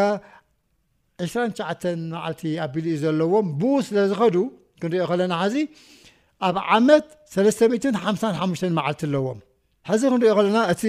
2ሸ 1.24 1.86
መዓልቲ 2.14 2.42
ኣቢሉ 2.66 2.86
እዩ 2.94 2.98
ዘለዎም 3.04 3.48
ብ 3.60 3.76
ስለ 3.88 3.98
ዝኸዱ 4.12 4.36
ክንሪኦ 4.82 5.04
ከለና 5.12 5.34
ሓዚ 5.42 5.56
ኣብ 6.48 6.56
ዓመት 6.76 7.06
355 7.34 8.66
መዓልቲ 8.78 9.02
ኣለዎም 9.08 9.40
ሕዚ 9.90 10.02
ክንሪኦ 10.12 10.32
ከለና 10.38 10.60
እቲ 10.74 10.82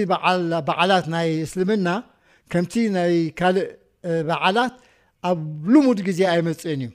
በዓላት 0.69 1.05
ናይ 1.13 1.27
እስልምና 1.47 1.89
ከምቲ 2.51 2.73
ናይ 2.95 3.13
ካልእ 3.39 3.67
በዓላት 4.27 4.73
ኣብ 5.29 5.37
ልሙድ 5.73 5.99
ግዜ 6.07 6.19
ኣይመፅእን 6.33 6.81
እዩ 6.85 6.91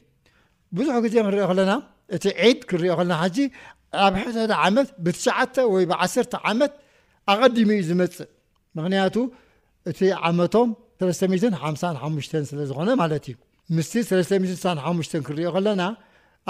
ብዙሕ 0.77 0.95
ግዜ 1.05 1.15
ክንሪኦ 1.27 1.47
ከለና 1.51 1.73
እቲ 2.17 2.25
ዒድ 2.49 2.61
ክንሪኦ 2.71 2.93
ከለና 3.01 3.17
ሓጂ 3.23 3.39
ኣብ 4.07 4.15
ሕ 4.23 4.47
ዓመት 4.67 4.89
ብትዓተ 5.07 5.55
ወይ 5.75 5.85
ብ1ተ 5.91 6.35
ዓመት 6.51 6.73
ኣቐዲሙ 7.33 7.69
እዩ 7.79 7.83
ዝመፅእ 7.89 8.23
ምክንያቱ 8.79 9.17
እቲ 9.93 10.01
ዓመቶም 10.29 10.69
355 11.03 12.41
ስለ 12.51 12.61
ዝኾነ 12.71 12.89
ማለት 13.03 13.25
እዩ 13.31 13.37
ምስቲ 13.77 13.93
35 14.13 15.21
ክንሪኦ 15.27 15.51
ከለና 15.57 15.83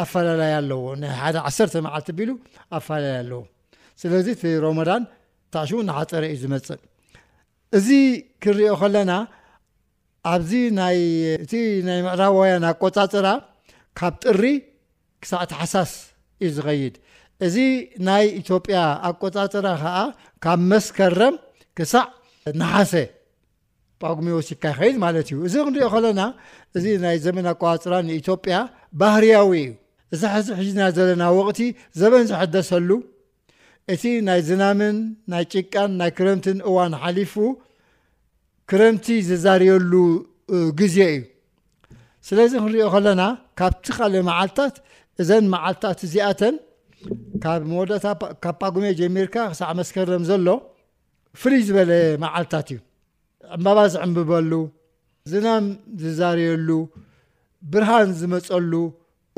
ኣፈላለየ 0.01 0.53
ኣለዎ 0.61 0.83
ናይ 1.03 1.11
ሓደ 1.23 1.37
1 1.51 1.77
መዓልት 1.87 2.09
ቢሉ 2.19 2.31
ኣፈላለየ 2.79 3.15
ኣለዎ 3.23 3.41
ስለዚ 4.01 4.27
ቲ 4.43 4.53
ሮሞዳን 4.65 5.03
ታሽ 5.55 5.71
ናሓፀረ 5.89 6.23
እዩ 6.33 6.39
ዝመፅእ 6.43 6.81
እዚ 7.79 7.89
ክንሪኦ 8.43 8.73
ከለና 8.83 9.13
ኣብዚ 10.33 10.53
እቲ 11.45 11.53
ናይ 11.89 11.99
ምዕራባውያን 12.07 12.65
ኣቆፃፅራ 12.71 13.29
ካብ 14.01 14.15
ጥሪ 14.25 14.45
ክሳዕ 15.23 15.43
ተሓሳስ 15.53 15.93
እዩ 16.41 16.51
ዝኸይድ 16.57 16.95
እዚ 17.47 17.57
ናይ 18.09 18.25
ኢትዮጵያ 18.41 18.79
ኣቆፃፅራ 19.11 19.67
ከዓ 19.83 19.97
ካብ 20.47 20.61
መስከረም 20.73 21.37
ክሳዕ 21.79 22.07
ናሓሰ 22.63 22.95
ጳጉሚ 24.05 24.29
ወሲካ 24.39 24.63
ይኸይድ 24.73 24.97
ማለት 25.05 25.27
እዩ 25.33 25.39
እዚ 25.49 25.55
ክንሪኦ 25.67 25.89
ከለና 25.95 26.21
እዚ 26.79 26.85
ናይ 27.05 27.17
ዘመን 27.27 27.47
ኣቆፃፅራ 27.55 27.95
ንኢትዮጵያ 28.09 28.55
ባህርያዊ 29.03 29.53
እዩ 29.67 29.71
እዛ 30.15 30.23
ሕዚ 30.35 30.49
ሕዝና 30.59 30.81
ዘለና 30.97 31.23
ወቕቲ 31.37 31.61
ዘበን 32.01 32.25
ዝሐደሰሉ 32.31 32.89
እቲ 33.93 34.03
ናይ 34.27 34.41
ዝናምን 34.49 34.97
ናይ 35.33 35.45
ጭቃን 35.53 35.91
ናይ 36.01 36.11
ክረምትን 36.19 36.59
እዋን 36.71 36.93
ሓሊፉ 37.03 37.35
ክረምቲ 38.73 39.07
ዝዛርየሉ 39.29 39.93
ግዜ 40.81 40.97
እዩ 41.15 41.23
ስለዚ 42.29 42.53
ክንሪኦ 42.63 42.87
ከለና 42.95 43.23
ካብቲ 43.61 43.87
ካልእ 43.97 44.23
መዓልትታት 44.29 44.77
እዘን 45.23 45.45
መዓልትታት 45.55 46.01
ዚኣተን 46.13 46.55
ካብ 47.45 47.63
መወዳታ 47.71 48.07
ካብ 48.45 48.57
ጳጉሜ 48.63 48.85
ጀሚርካ 49.01 49.35
ክሳዕ 49.53 49.71
መስከረም 49.81 50.23
ዘሎ 50.31 50.47
ፍሉይ 51.43 51.63
ዝበለ 51.69 51.93
መዓልታት 52.25 52.69
እዩ 52.73 52.79
ዕምባባ 53.57 53.79
ዝዕምብበሉ 53.95 54.53
ዝናም 55.33 55.65
ዝዛርየሉ 56.03 56.69
ብርሃን 57.73 58.11
ዝመፀሉ 58.21 58.73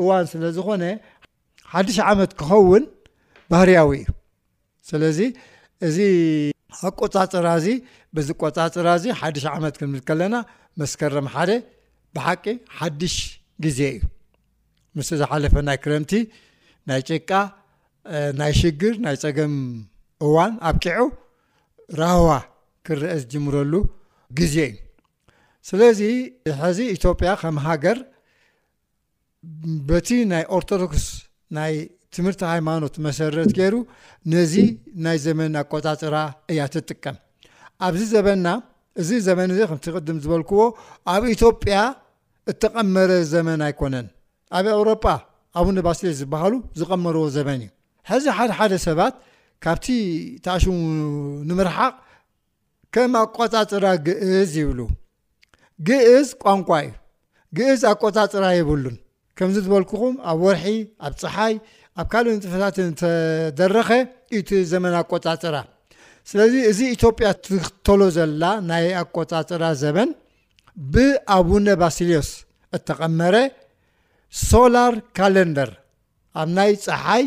እዋን 0.01 0.25
ስለ 0.33 0.43
ዝኮነ 0.57 0.85
ሓድሽ 1.73 1.97
ዓመት 2.11 2.31
ክኸውን 2.41 2.85
ባህርያዊ 3.53 3.91
እዩ 4.03 4.07
ስለዚ 4.91 5.19
እዚ 5.89 5.99
ኣብቆፃፅራ 6.89 7.49
እዚ 7.61 7.67
በዚ 8.15 8.29
ቆፃፅራ 8.43 8.89
እዚ 9.01 9.05
ሓድሽ 9.21 9.45
ዓመት 9.57 9.75
ክንብል 9.81 10.03
ከለና 10.09 10.37
መስከረም 10.81 11.27
ሓደ 11.35 11.51
ብሓቂ 12.17 12.45
ሓድሽ 12.79 13.17
ግዜ 13.65 13.81
እዩ 13.97 14.01
ምስ 14.99 15.09
ዝሓለፈ 15.21 15.55
ናይ 15.69 15.79
ክረምቲ 15.85 16.13
ናይ 16.89 17.01
ጭቃ 17.11 17.31
ናይ 18.41 18.53
ሽግር 18.61 18.95
ናይ 19.05 19.17
ፀገም 19.23 19.55
እዋን 20.27 20.53
ኣብ 20.69 20.77
ቂዑ 20.85 21.01
ራህዋ 22.01 22.31
ክረአ 22.89 23.15
ዝጅምረሉ 23.23 23.75
ግዜ 24.41 24.57
እዩ 24.71 24.77
ስለዚ 25.69 26.01
ሕዚ 26.63 26.79
ኢትዮጵያ 26.97 27.31
ከም 27.43 27.57
ሃገር 27.67 27.99
በቲ 29.91 30.09
ናይ 30.33 30.43
ኦርቶዶክስ 30.59 31.05
ናይ 31.57 31.73
ትምህርቲ 32.17 32.43
ሃይማኖት 32.53 32.95
መሰረት 33.07 33.49
ገይሩ 33.59 33.75
ነዚ 34.33 34.55
ናይ 35.05 35.17
ዘመን 35.27 35.57
ኣቆፃፅራ 35.63 36.17
እያ 36.53 36.61
ትጥቀም 36.75 37.17
ኣብዚ 37.87 38.03
ዘበና 38.15 38.49
እዚ 39.03 39.11
ዘመን 39.29 39.53
እዚ 39.55 39.61
ከምቲ 39.71 39.87
ቅድም 39.99 40.19
ዝበልክዎ 40.25 40.61
ኣብ 41.15 41.23
ኢትዮጵያ 41.35 41.77
እተቐመረ 42.51 43.11
ዘመን 43.35 43.61
ኣይኮነን 43.67 44.07
ኣብ 44.59 44.67
ኤውሮጳ 44.77 45.05
ኣብ 45.61 45.67
ቡባስ 45.79 46.01
ዝበሃሉ 46.23 46.53
ዝቐመርዎ 46.81 47.25
ዘመን 47.37 47.61
እዩ 47.65 47.71
ሕዚ 48.11 48.25
ሓደሓደ 48.39 48.75
ሰባት 48.89 49.15
ካብቲ 49.65 49.87
ታኣሽሙ 50.45 50.73
ንምርሓቕ 51.49 51.93
ከም 52.95 53.13
ኣቆፃፅራ 53.25 53.87
ግእዝ 54.07 54.53
ይብሉ 54.63 54.81
ግእዝ 55.89 56.29
ቋንቋ 56.45 56.69
እዩ 56.87 56.91
ግእዝ 57.59 57.81
ኣቆፃፅራ 57.93 58.45
የብሉን 58.59 58.97
ከምዚ 59.39 59.57
ዝበልኩኹም 59.67 60.15
ኣብ 60.31 60.41
ወርሒ 60.47 60.65
ኣብ 61.07 61.13
ፀሓይ 61.21 61.55
ኣብ 62.01 62.07
ካልእ 62.13 62.35
ንፅፈታትን 62.39 62.91
ተደረኸ 63.01 63.89
እዩቲ 64.37 64.51
ዘመን 64.73 64.93
ኣቆፃፅራ 65.01 65.57
ስለዚ 66.31 66.53
እዚ 66.71 66.79
ኢትዮጵያ 66.97 67.27
ትክተሎ 67.47 68.01
ዘላ 68.17 68.43
ናይ 68.69 68.85
ኣቆፃፅራ 69.01 69.65
ዘመን 69.83 70.11
ብኣቡነ 70.95 71.67
ባሲሌስ 71.81 72.29
እተቐመረ 72.79 73.35
ሶላር 74.51 74.93
ካለንደር 75.19 75.71
ኣብ 76.43 76.49
ናይ 76.59 76.71
ፀሓይ 76.87 77.25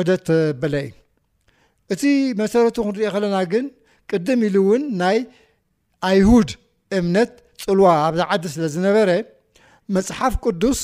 ዑደት 0.00 0.22
ተብለ 0.28 0.74
እዩ 0.88 0.94
እቲ 1.94 2.02
መሰረቱ 2.42 2.76
ክንሪኦ 2.86 3.08
ከለና 3.16 3.36
ግን 3.54 3.66
ቅድም 4.10 4.40
ኢሉ 4.48 4.56
እውን 4.66 4.82
ናይ 5.00 5.18
ኣይሁድ 6.10 6.50
እምነት 7.00 7.32
ፅልዋ 7.64 7.86
ኣብዚ 8.04 8.20
ዓዲ 8.32 8.44
ስለ 8.54 8.64
ዝነበረ 8.76 9.10
መፅሓፍ 9.96 10.34
ቅዱስ 10.44 10.80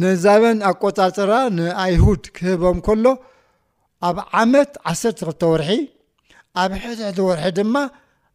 ንዘበን 0.00 0.58
ኣቆጻፅራ 0.70 1.32
ንኣይሁድ 1.56 2.22
ክህቦም 2.36 2.78
ከሎ 2.86 3.04
ኣብ 4.08 4.16
ዓመት 4.40 4.72
12 4.92 5.44
ወርሒ 5.50 5.70
ኣብ 6.62 6.72
ሕሕ 6.82 6.98
ወርሒ 7.26 7.44
ድማ 7.58 7.74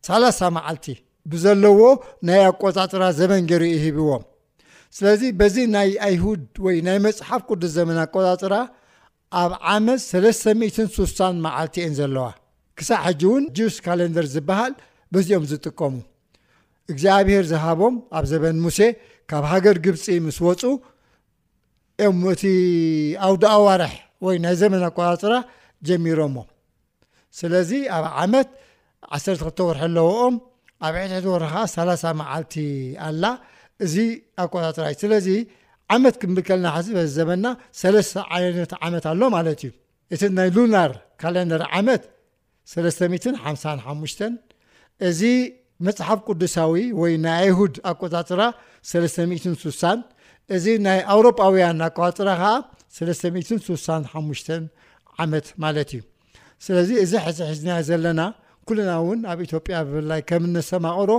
30 0.09 0.47
መዓልቲ 0.55 0.85
ብዘለዎ 1.31 1.79
ናይ 2.27 2.41
ኣቆጻፅራ 2.51 3.03
ዘበን 3.17 3.43
ገይሪኡ 3.51 3.75
ሂብዎም 3.83 4.23
ስለዚ 4.97 5.21
በዚ 5.39 5.55
ናይ 5.75 5.91
ኣይሁድ 6.07 6.43
ወይ 6.65 6.77
ናይ 6.87 6.97
መፅሓፍ 7.05 7.41
ቅዱስ 7.49 7.71
ዘበን 7.77 7.99
ኣቆጣፅራ 8.05 8.55
ኣብ 9.43 9.51
ዓመት 9.75 10.01
36 10.05 11.21
መዓልቲ 11.45 11.75
እኤን 11.83 11.93
ዘለዋ 11.99 12.25
ክሳዕ 12.79 12.99
ሕጂ 13.07 13.21
እውን 13.29 13.43
ጁውስ 13.57 13.77
ካሌንደር 13.85 14.27
ዝበሃል 14.33 14.73
በዚኦም 15.13 15.45
ዝጥቀሙ 15.51 15.93
እግዚኣብሄር 16.91 17.45
ዝሃቦም 17.51 17.95
ኣብ 18.17 18.25
ዘበን 18.31 18.57
ሙሴ 18.65 18.79
ካብ 19.31 19.43
ሃገር 19.53 19.77
ግብፂ 19.85 20.05
ምስ 20.25 20.37
ወፁ 20.45 20.61
ኦም 22.06 22.19
እቲ 22.32 22.43
ኣውዶ 23.25 23.43
ኣዋርሕ 23.58 23.93
ወይ 24.25 24.36
ናይ 24.43 24.56
ዘመን 24.62 24.82
ኣቆጣፅራ 24.89 25.34
ጀሚሮሞ 25.88 26.36
ስለዚ 27.39 27.71
ኣብ 27.97 28.06
ዓመት 28.21 28.47
1ክተወርሐ 29.17 29.82
ኣለዎኦም 29.89 30.36
ኣብ 30.88 30.95
ዕትሕቲ 31.01 31.25
ወረኻ 31.36 31.53
30 31.73 32.06
መዓልቲ 32.21 32.56
ኣላ 33.08 33.23
እዚ 33.86 33.95
ኣቆጣፅራ 34.43 34.86
እዩ 34.93 34.99
ስለዚ 35.03 35.27
ዓመት 35.93 36.15
ክብል 36.21 36.39
ከልና 36.47 36.67
ሓዚብ 36.75 36.97
ዚ 37.08 37.08
ዘመና 37.17 37.45
3ስተ 37.82 38.15
ዓይነት 38.36 38.71
ዓመት 38.86 39.06
ኣሎ 39.12 39.21
ማለት 39.38 39.60
እዩ 39.67 39.71
እቲ 40.15 40.21
ናይ 40.38 40.49
ሉናር 40.56 40.91
ካሌንደር 41.21 41.63
ዓመት 41.79 42.03
355 42.73 44.23
እዚ 45.10 45.21
መፅሓፍ 45.86 46.19
ቅዱሳዊ 46.29 46.73
ወይ 47.01 47.13
ናይ 47.25 47.38
ኣይሁድ 47.45 47.75
ኣቆጣፅራ 47.91 48.41
36ሳን 48.91 49.97
እዚ 50.56 50.65
ናይ 50.86 50.99
ኣውሮጳውያን 51.13 51.77
ኣቆጣጥራ 51.88 52.29
ከዓ 52.41 52.49
365 52.95 54.49
ዓመት 55.23 55.47
ማለት 55.63 55.89
እዩ 55.95 56.01
ስለዚ 56.65 56.89
እዚ 57.03 57.13
ሕዚሕዝና 57.27 57.69
ዘለና 57.89 58.21
ኩሉና 58.67 58.91
እውን 59.03 59.19
ኣብ 59.32 59.39
ኢትዮጵያ 59.47 59.75
ብፍላይ 59.88 60.21
ከም 60.29 60.43
እነሰማቕሮ 60.49 61.12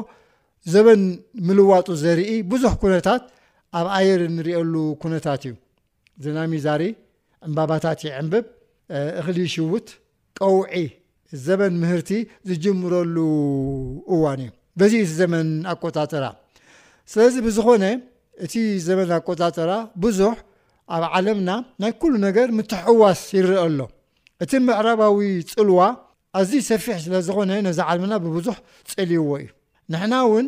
ዘበን 0.72 1.02
ምልዋጡ 1.46 1.86
ዘርኢ 2.02 2.30
ብዙሕ 2.52 2.72
ኩነታት 2.82 3.22
ኣብ 3.78 3.86
ኣየር 3.98 4.20
እንሪአሉ 4.30 4.74
ኩነታት 5.02 5.42
እዩ 5.48 5.54
እዝናሚዛሪ 6.20 6.82
ዕምባባታት 7.48 8.00
ይዕንብብ 8.08 8.44
እክሊ 9.20 9.38
ሽውት 9.54 9.88
ቀውዒ 10.38 10.74
ዘበን 11.46 11.74
ምህርቲ 11.82 12.10
ዝጅምረሉ 12.48 13.16
እዋን 14.14 14.40
እዩ 14.46 14.50
በዚ 14.80 14.92
እቲ 15.04 15.12
ዘመን 15.20 15.48
ኣቆጣጥራ 15.72 16.24
ስለዚ 17.12 17.34
ብዝኾነ 17.46 17.84
እቲ 18.44 18.54
ዘበና 18.86 19.12
ኣቆጣጠራ 19.22 19.70
ብዙሕ 20.02 20.34
ኣብ 20.94 21.02
ዓለምና 21.16 21.50
ናይ 21.82 21.92
ኩሉ 22.00 22.12
ነገር 22.26 22.48
ምትሕዋስ 22.58 23.20
ይርአ 23.36 23.58
ኣሎ 23.66 23.78
እቲ 24.44 24.52
ምዕራባዊ 24.68 25.16
ፅልዋ 25.52 25.78
እዚ 26.40 26.50
ሰፊሕ 26.70 26.96
ስለ 27.04 27.14
ዝኾነ 27.28 27.50
ነዚ 27.68 27.78
ዓለምና 27.90 28.12
ብብዙሕ 28.24 28.56
ፀሊይዎ 28.92 29.28
እዩ 29.42 29.48
ንሕና 29.92 30.14
እውን 30.26 30.46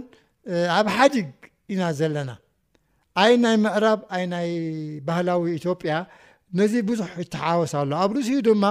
ኣብ 0.76 0.86
ሓዲግ 0.96 1.28
ኢና 1.74 1.82
ዘለና 1.98 2.30
ኣይ 3.22 3.32
ናይ 3.44 3.56
ምዕራብ 3.64 4.00
ኣይ 4.16 4.24
ናይ 4.32 4.48
ባህላዊ 5.06 5.42
ኢትዮጵያ 5.58 5.92
ነዚ 6.58 6.74
ብዙሕ 6.90 7.10
ይተሓወስኣሎ 7.22 7.90
ኣብ 8.02 8.10
ርእሲኡ 8.16 8.40
ድማ 8.48 8.64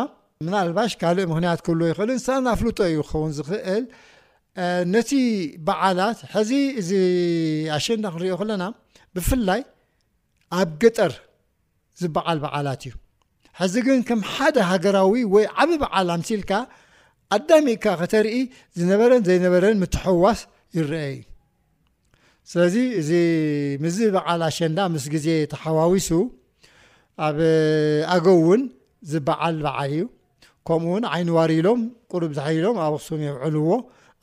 ምናልባሽ 0.47 0.91
ካልእ 1.01 1.25
ምክንያት 1.31 1.59
ክህሎ 1.65 1.81
ይኽእል 1.91 2.11
ሳና 2.27 2.45
ፍሉጦ 2.59 2.79
እዩ 2.91 2.97
ክኸውን 3.07 3.31
ዝኽእል 3.37 3.83
ነቲ 4.93 5.09
በዓላት 5.67 6.19
ሕዚ 6.33 6.51
እዚ 6.81 6.91
ኣሸንዳ 7.77 8.05
ክንሪኦ 8.13 8.35
ከለና 8.41 8.63
ብፍላይ 9.15 9.61
ኣብ 10.59 10.71
ገጠር 10.81 11.13
ዝበዓል 12.01 12.39
በዓላት 12.43 12.81
እዩ 12.87 12.91
ሕዚ 13.59 13.73
ግን 13.87 13.99
ከም 14.07 14.21
ሓደ 14.31 14.55
ሃገራዊ 14.69 15.13
ወይ 15.33 15.45
ዓብ 15.63 15.69
በዓል 15.81 16.07
ኣምሲልካ 16.15 16.51
ኣዳሚካ 17.37 17.85
ከተርኢ 18.01 18.35
ዝነበረን 18.79 19.23
ዘይነበረን 19.27 19.77
ምትሐዋስ 19.83 20.41
ይረአ 20.77 21.05
እዩ 21.15 21.21
ስለዚ 22.51 22.75
እዚ 23.01 23.11
ምዝ 23.83 23.97
በዓል 24.15 24.41
ኣሸንዳ 24.49 24.79
ምስ 24.95 25.05
ግዜ 25.13 25.27
ተሓዋዊሱ 25.53 26.09
ኣብ 27.27 27.37
ኣገው 28.15 28.37
እውን 28.43 28.63
ዝበዓል 29.11 29.57
በዓል 29.65 29.91
እዩ 29.97 30.05
ከምኡ 30.67 30.85
እውን 30.91 31.03
ዓይንዋሪሎም 31.13 31.81
ቁርብ 32.11 32.31
ዝሕሎም 32.39 32.77
ኣብ 32.85 32.93
ኣክሱም 32.97 33.19
የውዕልዎ 33.27 33.71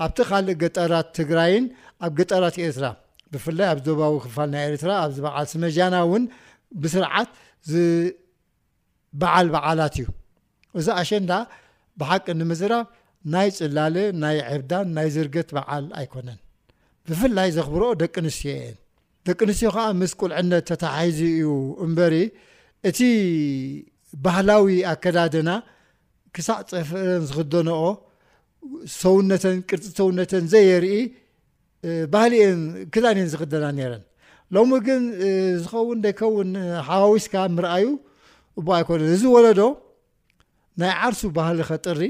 ኣብቲ 0.05 0.19
ካልእ 0.29 0.57
ገጠራት 0.63 1.09
ትግራይን 1.19 1.65
ኣብ 2.05 2.13
ገጠራት 2.21 2.57
ኤርትራ 2.67 2.87
ብፍላይ 3.35 3.67
ኣብ 3.73 3.79
ዞባዊ 3.87 4.15
ክፋል 4.25 4.49
ናይ 4.55 4.63
ኤርትራ 4.71 4.91
ኣብዚበዓል 5.05 5.47
ስመጃና 5.53 5.95
እውን 6.07 6.25
ብስርዓት 6.83 7.31
ዝበዓል 7.71 9.47
በዓላት 9.55 9.95
እዩ 10.03 10.07
እዚ 10.81 10.87
ኣሸንዳ 11.01 11.33
ብሓቂ 12.01 12.25
ንምዝራብ 12.41 12.87
ናይ 13.33 13.49
ፅላል 13.59 13.97
ናይ 14.23 14.37
ዕብዳን 14.55 14.87
ናይ 14.97 15.09
ዝርገት 15.15 15.49
በዓል 15.57 15.85
ኣይኮነን 16.01 16.39
ብፍላይ 17.11 17.49
ዘኽብሮኦ 17.57 17.91
ደቂ 18.03 18.15
ንስትዮ 18.27 18.51
እየን 18.61 18.77
ደቂ 19.29 19.39
ኣንስትዮ 19.47 19.71
ከዓ 19.77 19.87
ምስ 20.01 20.13
ቁልዕነት 20.21 20.65
ተተሓሂዙ 20.71 21.19
እዩ 21.37 21.47
እምበሪ 21.87 22.15
እቲ 22.91 22.99
ባህላዊ 24.25 24.67
ኣከዳደና 24.93 25.51
ክሳዕ 26.37 26.61
ፀፍረን 26.73 27.25
ዝኽደነኦ 27.31 27.83
ሰውነተን 29.03 29.57
ቅርፂ 29.69 29.85
ሰውነተን 29.99 30.45
ዘየርኢ 30.53 30.93
ባህሊን 32.15 32.59
ክዛንን 32.95 33.29
ዝክደና 33.33 33.65
ነረን 33.79 34.03
ሎሚ 34.57 34.71
ግን 34.87 35.03
ዝኸውን 35.63 35.99
ደከውን 36.07 36.51
ሓዋዊስካ 36.89 37.35
ምርኣዩ 37.57 37.85
እ 38.61 38.63
ኣይኮነ 38.77 39.01
እዚ 39.17 39.23
ወለዶ 39.35 39.61
ናይ 40.81 40.93
ዓርሱ 41.07 41.23
ባህሊ 41.39 41.59
ከጥሪ 41.71 42.01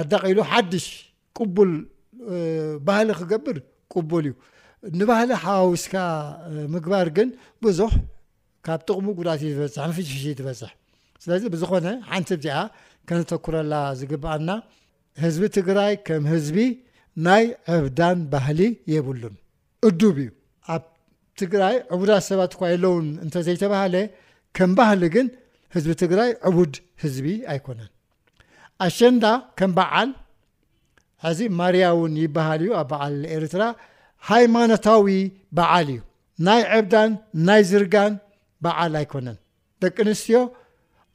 ኣዳቂሉ 0.00 0.38
ሓድሽ 0.52 0.86
ቅቡል 1.38 1.72
ባህሊ 2.86 3.08
ክገብር 3.20 3.58
ቅቡል 3.94 4.26
እዩ 4.30 4.34
ንባህሊ 5.00 5.30
ሓዋዊስካ 5.44 5.94
ምግባር 6.74 7.08
ግን 7.18 7.28
ብዙሕ 7.66 7.92
ካብ 8.66 8.80
ጥቕሙ 8.88 9.06
ጉዳትእዩ 9.20 9.50
በዝ 9.60 9.76
ንፍፍሽ 9.90 10.10
ትበዝሕ 10.40 10.72
ስለዚ 11.24 11.42
ብዝኮነ 11.52 11.86
ሓንቲ 12.12 12.30
ዚኣ 12.46 12.56
ከነተኩረላ 13.08 13.74
ዝግባአና 14.00 14.48
ህዝቢ 15.22 15.42
ትግራይ 15.56 15.92
ከም 16.06 16.24
ህዝቢ 16.32 16.56
ናይ 17.26 17.44
ዕብዳን 17.76 18.18
ባህሊ 18.32 18.60
የብሉን 18.92 19.34
እዱብ 19.88 20.16
እዩ 20.24 20.28
ኣብ 20.74 20.84
ትግራይ 21.40 21.76
ዕቡዳት 21.94 22.24
ሰባት 22.30 22.52
እኳ 22.56 22.62
የለውን 22.72 23.06
እንተዘይተባሃለ 23.24 23.94
ከም 24.56 24.72
ባህሊ 24.78 25.02
ግን 25.14 25.26
ህዝቢ 25.74 25.92
ትግራይ 26.02 26.30
ዕቡድ 26.50 26.74
ህዝቢ 27.02 27.26
ኣይኮነን 27.52 27.90
ኣሸንዳ 28.86 29.24
ከም 29.60 29.72
በዓል 29.78 30.10
ሕዚ 31.26 31.40
ማርያ 31.58 31.84
እውን 31.96 32.14
ይባሃል 32.22 32.60
እዩ 32.64 32.70
ኣብ 32.80 32.86
በዓል 32.92 33.14
ኤርትራ 33.36 33.64
ሃይማኖታዊ 34.30 35.06
በዓል 35.58 35.88
እዩ 35.94 36.00
ናይ 36.46 36.60
ዕብዳን 36.78 37.12
ናይ 37.48 37.62
ዝርጋን 37.70 38.12
በዓል 38.64 38.94
ኣይኮነን 39.00 39.38
ደቂ 39.82 39.96
ኣንስትዮ 40.06 40.38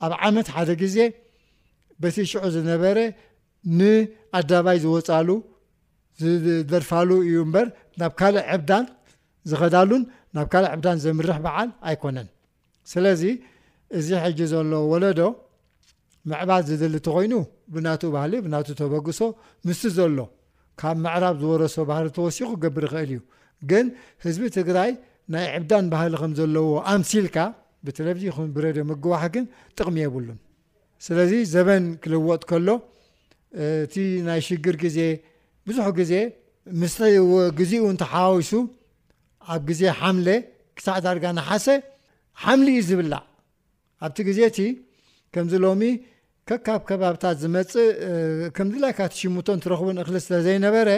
ኣብ 0.05 0.13
ዓመት 0.27 0.47
ሓደ 0.55 0.69
ግዜ 0.83 0.97
በቲ 2.03 2.17
ሽዑ 2.31 2.43
ዝነበረ 2.55 2.97
ንኣዳባይ 3.77 4.77
ዝወፃሉ 4.85 5.29
ዝደድፋሉ 6.21 7.09
እዩ 7.25 7.35
እምበር 7.47 7.67
ናብ 7.99 8.13
ካልእ 8.19 8.45
ዕብዳን 8.55 8.85
ዝኸዳሉን 9.49 10.03
ናብ 10.37 10.47
ካልእ 10.53 10.71
ዕብዳን 10.75 10.97
ዘምርሕ 11.03 11.37
በዓል 11.45 11.69
ኣይኮነን 11.89 12.27
ስለዚ 12.93 13.21
እዚ 13.97 14.09
ሕጂ 14.23 14.39
ዘሎ 14.53 14.71
ወለዶ 14.91 15.21
ምዕባር 16.29 16.61
ዝድል 16.69 16.95
እቲ 16.99 17.07
ኮይኑ 17.15 17.33
ብናቱኡ 17.73 18.09
ባህሊ 18.15 18.33
ብና 18.45 18.55
ተበግሶ 18.79 19.19
ምስቲ 19.67 19.83
ዘሎ 19.97 20.17
ካብ 20.79 20.97
ምዕራብ 21.05 21.35
ዝወረሶ 21.43 21.77
ባህሊ 21.91 22.05
ተወሲቁ 22.17 22.49
ክገብር 22.55 22.85
ክእል 22.91 23.09
እዩ 23.15 23.21
ግን 23.69 23.85
ህዝቢ 24.25 24.43
ትግራይ 24.57 24.91
ናይ 25.33 25.45
ዕብዳን 25.57 25.85
ባህሊ 25.93 26.13
ከም 26.21 26.31
ዘለዎ 26.39 26.67
ኣምሲልካ 26.93 27.37
ብቴለቭዝ 27.87 28.25
ብረድዮ 28.55 28.83
ምጉዋሕ 28.91 29.21
ግን 29.35 29.45
ጥቕሚ 29.77 29.97
የብሉን 30.05 30.39
ስለዚ 31.07 31.31
ዘበን 31.53 31.85
ክልወጥ 32.03 32.41
ከሎ 32.51 32.69
እቲ 33.87 33.95
ናይ 34.27 34.39
ሽግር 34.47 34.75
ግዜ 34.83 34.97
ብዙሕ 35.69 35.87
ግዜ 36.01 36.13
ምስግዜኡእንተሓዋዊሱ 36.81 38.51
ኣብ 39.53 39.61
ግዜ 39.69 39.81
ሓምለ 39.99 40.27
ክሳዕ 40.77 40.97
ዳርጋ 41.05 41.25
ናሓሰ 41.37 41.67
ሓምሊ 42.43 42.67
እዩ 42.75 42.81
ዝብላዕ 42.89 43.21
ኣብቲ 44.05 44.17
ግዜ 44.29 44.39
እቲ 44.49 44.59
ከምዚ 45.33 45.53
ሎሚ 45.63 45.81
ከካብ 46.49 46.81
ከባብታት 46.89 47.37
ዝመፅእ 47.43 47.89
ከምዚላይካ 48.57 48.99
ትሽሙቶን 49.13 49.59
ትረክቡን 49.63 49.97
እኽሊ 50.03 50.15
ስለ 50.25 50.33
ዘይነበረ 50.45 50.89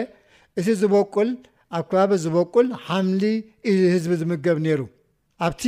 እቲ 0.60 0.66
ዝበል 0.82 1.30
ኣብ 1.76 1.84
ከባቢ 1.90 2.10
ዝበቁል 2.24 2.66
ሓምሊ 2.88 3.22
እዩ 3.70 3.78
ህዝቢ 3.94 4.12
ዝምገብ 4.22 4.56
ነይሩ 4.66 4.80
ኣብቲ 5.46 5.62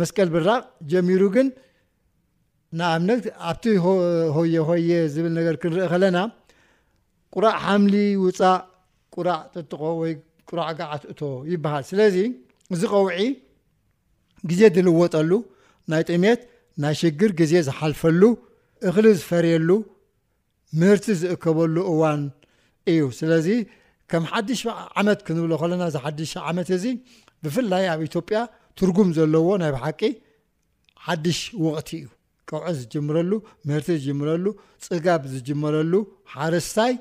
መስቀል 0.00 0.28
ብራቕ 0.34 0.62
ጀሚሩ 0.92 1.22
ግን 1.36 1.48
ንኣብነት 2.78 3.22
ኣብቲ 3.50 3.64
ሆየ 4.36 4.54
ሆየ 4.68 4.92
ዝብል 5.14 5.32
ነገር 5.38 5.54
ክንርኢ 5.62 5.86
ከለና 5.92 6.18
ቁራእ 7.36 7.56
ሓምሊ 7.64 7.94
ውፃእ 8.24 8.56
ቁራዕ 9.14 9.40
ጥጥቆ 9.54 9.82
ወይ 10.00 10.12
ቁራዕ 10.48 10.68
ጋዓትእቶ 10.78 11.20
ይበሃል 11.52 11.84
ስለዚ 11.90 12.16
እዚ 12.74 12.82
ቀውዒ 12.92 13.10
ግዜ 14.50 14.60
ዝልወጠሉ 14.76 15.30
ናይ 15.90 16.02
ጥሜት 16.10 16.40
ናይ 16.82 16.94
ሽግር 17.00 17.30
ግዜ 17.40 17.52
ዝሓልፈሉ 17.66 18.22
እኽሊ 18.88 19.06
ዝፈርየሉ 19.18 19.70
ምህርቲ 20.80 21.06
ዝእከበሉ 21.20 21.76
እዋን 21.92 22.20
እዩ 22.92 23.00
ስለዚ 23.20 23.48
ከም 24.10 24.24
ሓድሽ 24.30 24.60
ዓመት 25.00 25.20
ክንብሎ 25.26 25.52
ከለና 25.62 25.82
እዚ 25.90 25.96
ሓድሽ 26.04 26.32
ዓመት 26.50 26.68
እዚ 26.78 26.84
ብፍላይ 27.44 27.84
ኣብ 27.92 28.00
ኢትዮጵያ 28.08 28.38
ትርጉም 28.80 29.08
ዘለዎ 29.18 29.48
ናይ 29.62 29.70
ብሓቂ 29.76 30.00
ሓድሽ 31.06 31.38
ወቕቲ 31.64 31.90
እዩ 32.00 32.06
ቀውዒ 32.50 32.66
ዝጅምረሉ 32.80 33.32
ምህርቲ 33.66 33.88
ዝጅምረሉ 34.00 34.46
ፅጋብ 34.86 35.22
ዝጅመረሉ 35.34 35.92
ሓረስታይ 36.34 36.92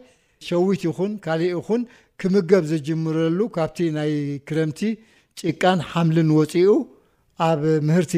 ሸዊት 0.47 0.82
ይኹን 0.88 1.12
ካሊእ 1.25 1.56
ኹን 1.67 1.82
ክምገብ 2.19 2.63
ዝጅምረሉ 2.71 3.39
ካብቲ 3.56 3.78
ናይ 3.97 4.12
ክረምቲ 4.47 4.80
ጭቃን 5.41 5.80
ሓምልን 5.91 6.30
ወፂኡ 6.38 6.69
ኣብ 7.47 7.62
ምህርቲ 7.88 8.13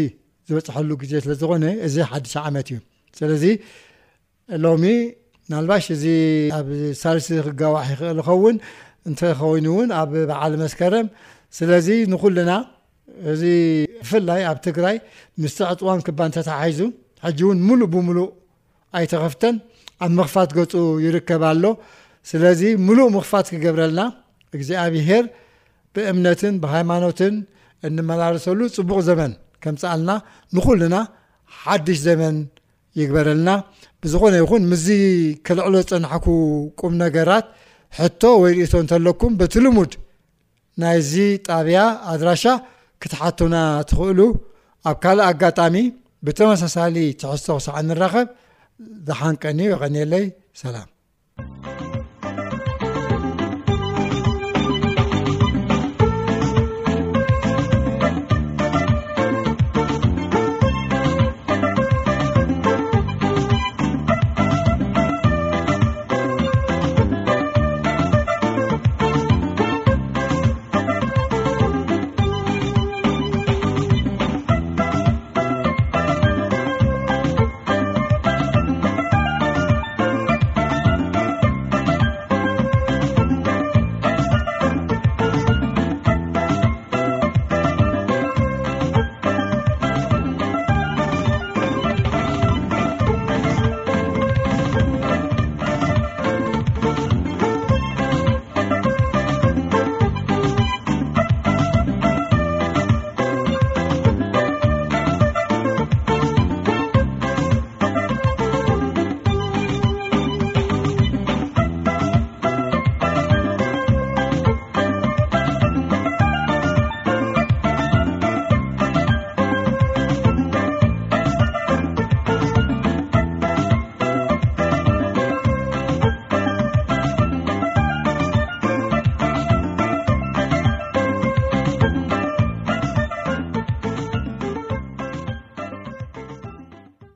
ዝበፅሐሉ 0.50 0.90
ግዜ 1.02 1.14
ስለዝኾነ 1.24 1.66
እዚ 1.88 1.96
ሓድሽ 2.12 2.34
ዓመት 2.48 2.68
እዩ 2.74 2.78
ስለዚ 3.20 3.44
ሎሚ 4.64 4.86
ናልባሽ 5.52 5.86
እዚ 5.96 6.06
ኣብ 6.58 6.68
ሳርሲ 7.02 7.28
ክጋዋሕ 7.48 7.86
ይኽእል 7.94 8.16
ዝኸውን 8.22 8.58
እንተኮይኑእውን 9.10 9.90
ኣብ 10.02 10.12
በዓል 10.30 10.54
መስከረም 10.64 11.08
ስለዚ 11.60 11.88
ንኩሉና 12.12 12.52
እዚ 13.32 13.44
ብፍላይ 14.02 14.42
ኣብ 14.50 14.58
ትግራይ 14.68 14.98
ምስ 15.44 15.56
ዕጥዋን 15.72 16.00
ክባእንተተሓዙ 16.08 16.80
ሕጂ 17.26 17.40
እውን 17.46 17.60
ሙሉእ 17.68 17.90
ብሙሉእ 17.96 18.30
ኣይተኸፍተን 19.00 19.56
ኣብ 20.06 20.12
መክፋት 20.20 20.50
ገፁ 20.58 20.72
ይርከብ 21.06 21.44
ኣሎ 21.52 21.64
ስለዚ 22.30 22.62
ሙሉእ 22.86 23.08
ምኽፋት 23.16 23.46
ክገብረልና 23.54 24.02
እግዚኣብሄር 24.56 25.24
ብእምነትን 25.96 26.54
ብሃይማኖትን 26.64 27.36
እንመላለሰሉ 27.88 28.60
ፅቡቕ 28.76 29.00
ዘመን 29.08 29.32
ከምሰኣልና 29.64 30.12
ንኹሉና 30.56 30.96
ሓድሽ 31.62 31.98
ዘመን 32.08 32.36
ይግበረልና 33.00 33.50
ብዝኾነ 34.04 34.34
ይኹን 34.42 34.64
ምዚ 34.72 34.86
ክልዕሎ 35.48 35.74
ፀናሕኩ 35.90 36.28
ቁም 36.80 36.94
ነገራት 37.04 37.46
ሕቶ 38.00 38.22
ወይ 38.44 38.52
ርእቶ 38.60 38.74
እንተለኩም 38.84 39.34
በትልሙድ 39.40 39.94
ናይዚ 40.82 41.14
ጣብያ 41.50 41.80
ኣድራሻ 42.14 42.44
ክትሓትና 43.04 43.56
ትኽእሉ 43.90 44.20
ኣብ 44.92 44.96
ካልእ 45.04 45.28
ኣጋጣሚ 45.32 45.76
ብተመሳሳሊ 46.28 46.98
ትሕቶ 47.24 47.58
ሰዕ 47.68 47.76
እንራኸብ 47.84 48.28
ዝሓንቀን 49.10 49.60
እዩ 49.64 49.72
ይቀኒየለይ 49.76 50.28
ሰላም 50.64 50.90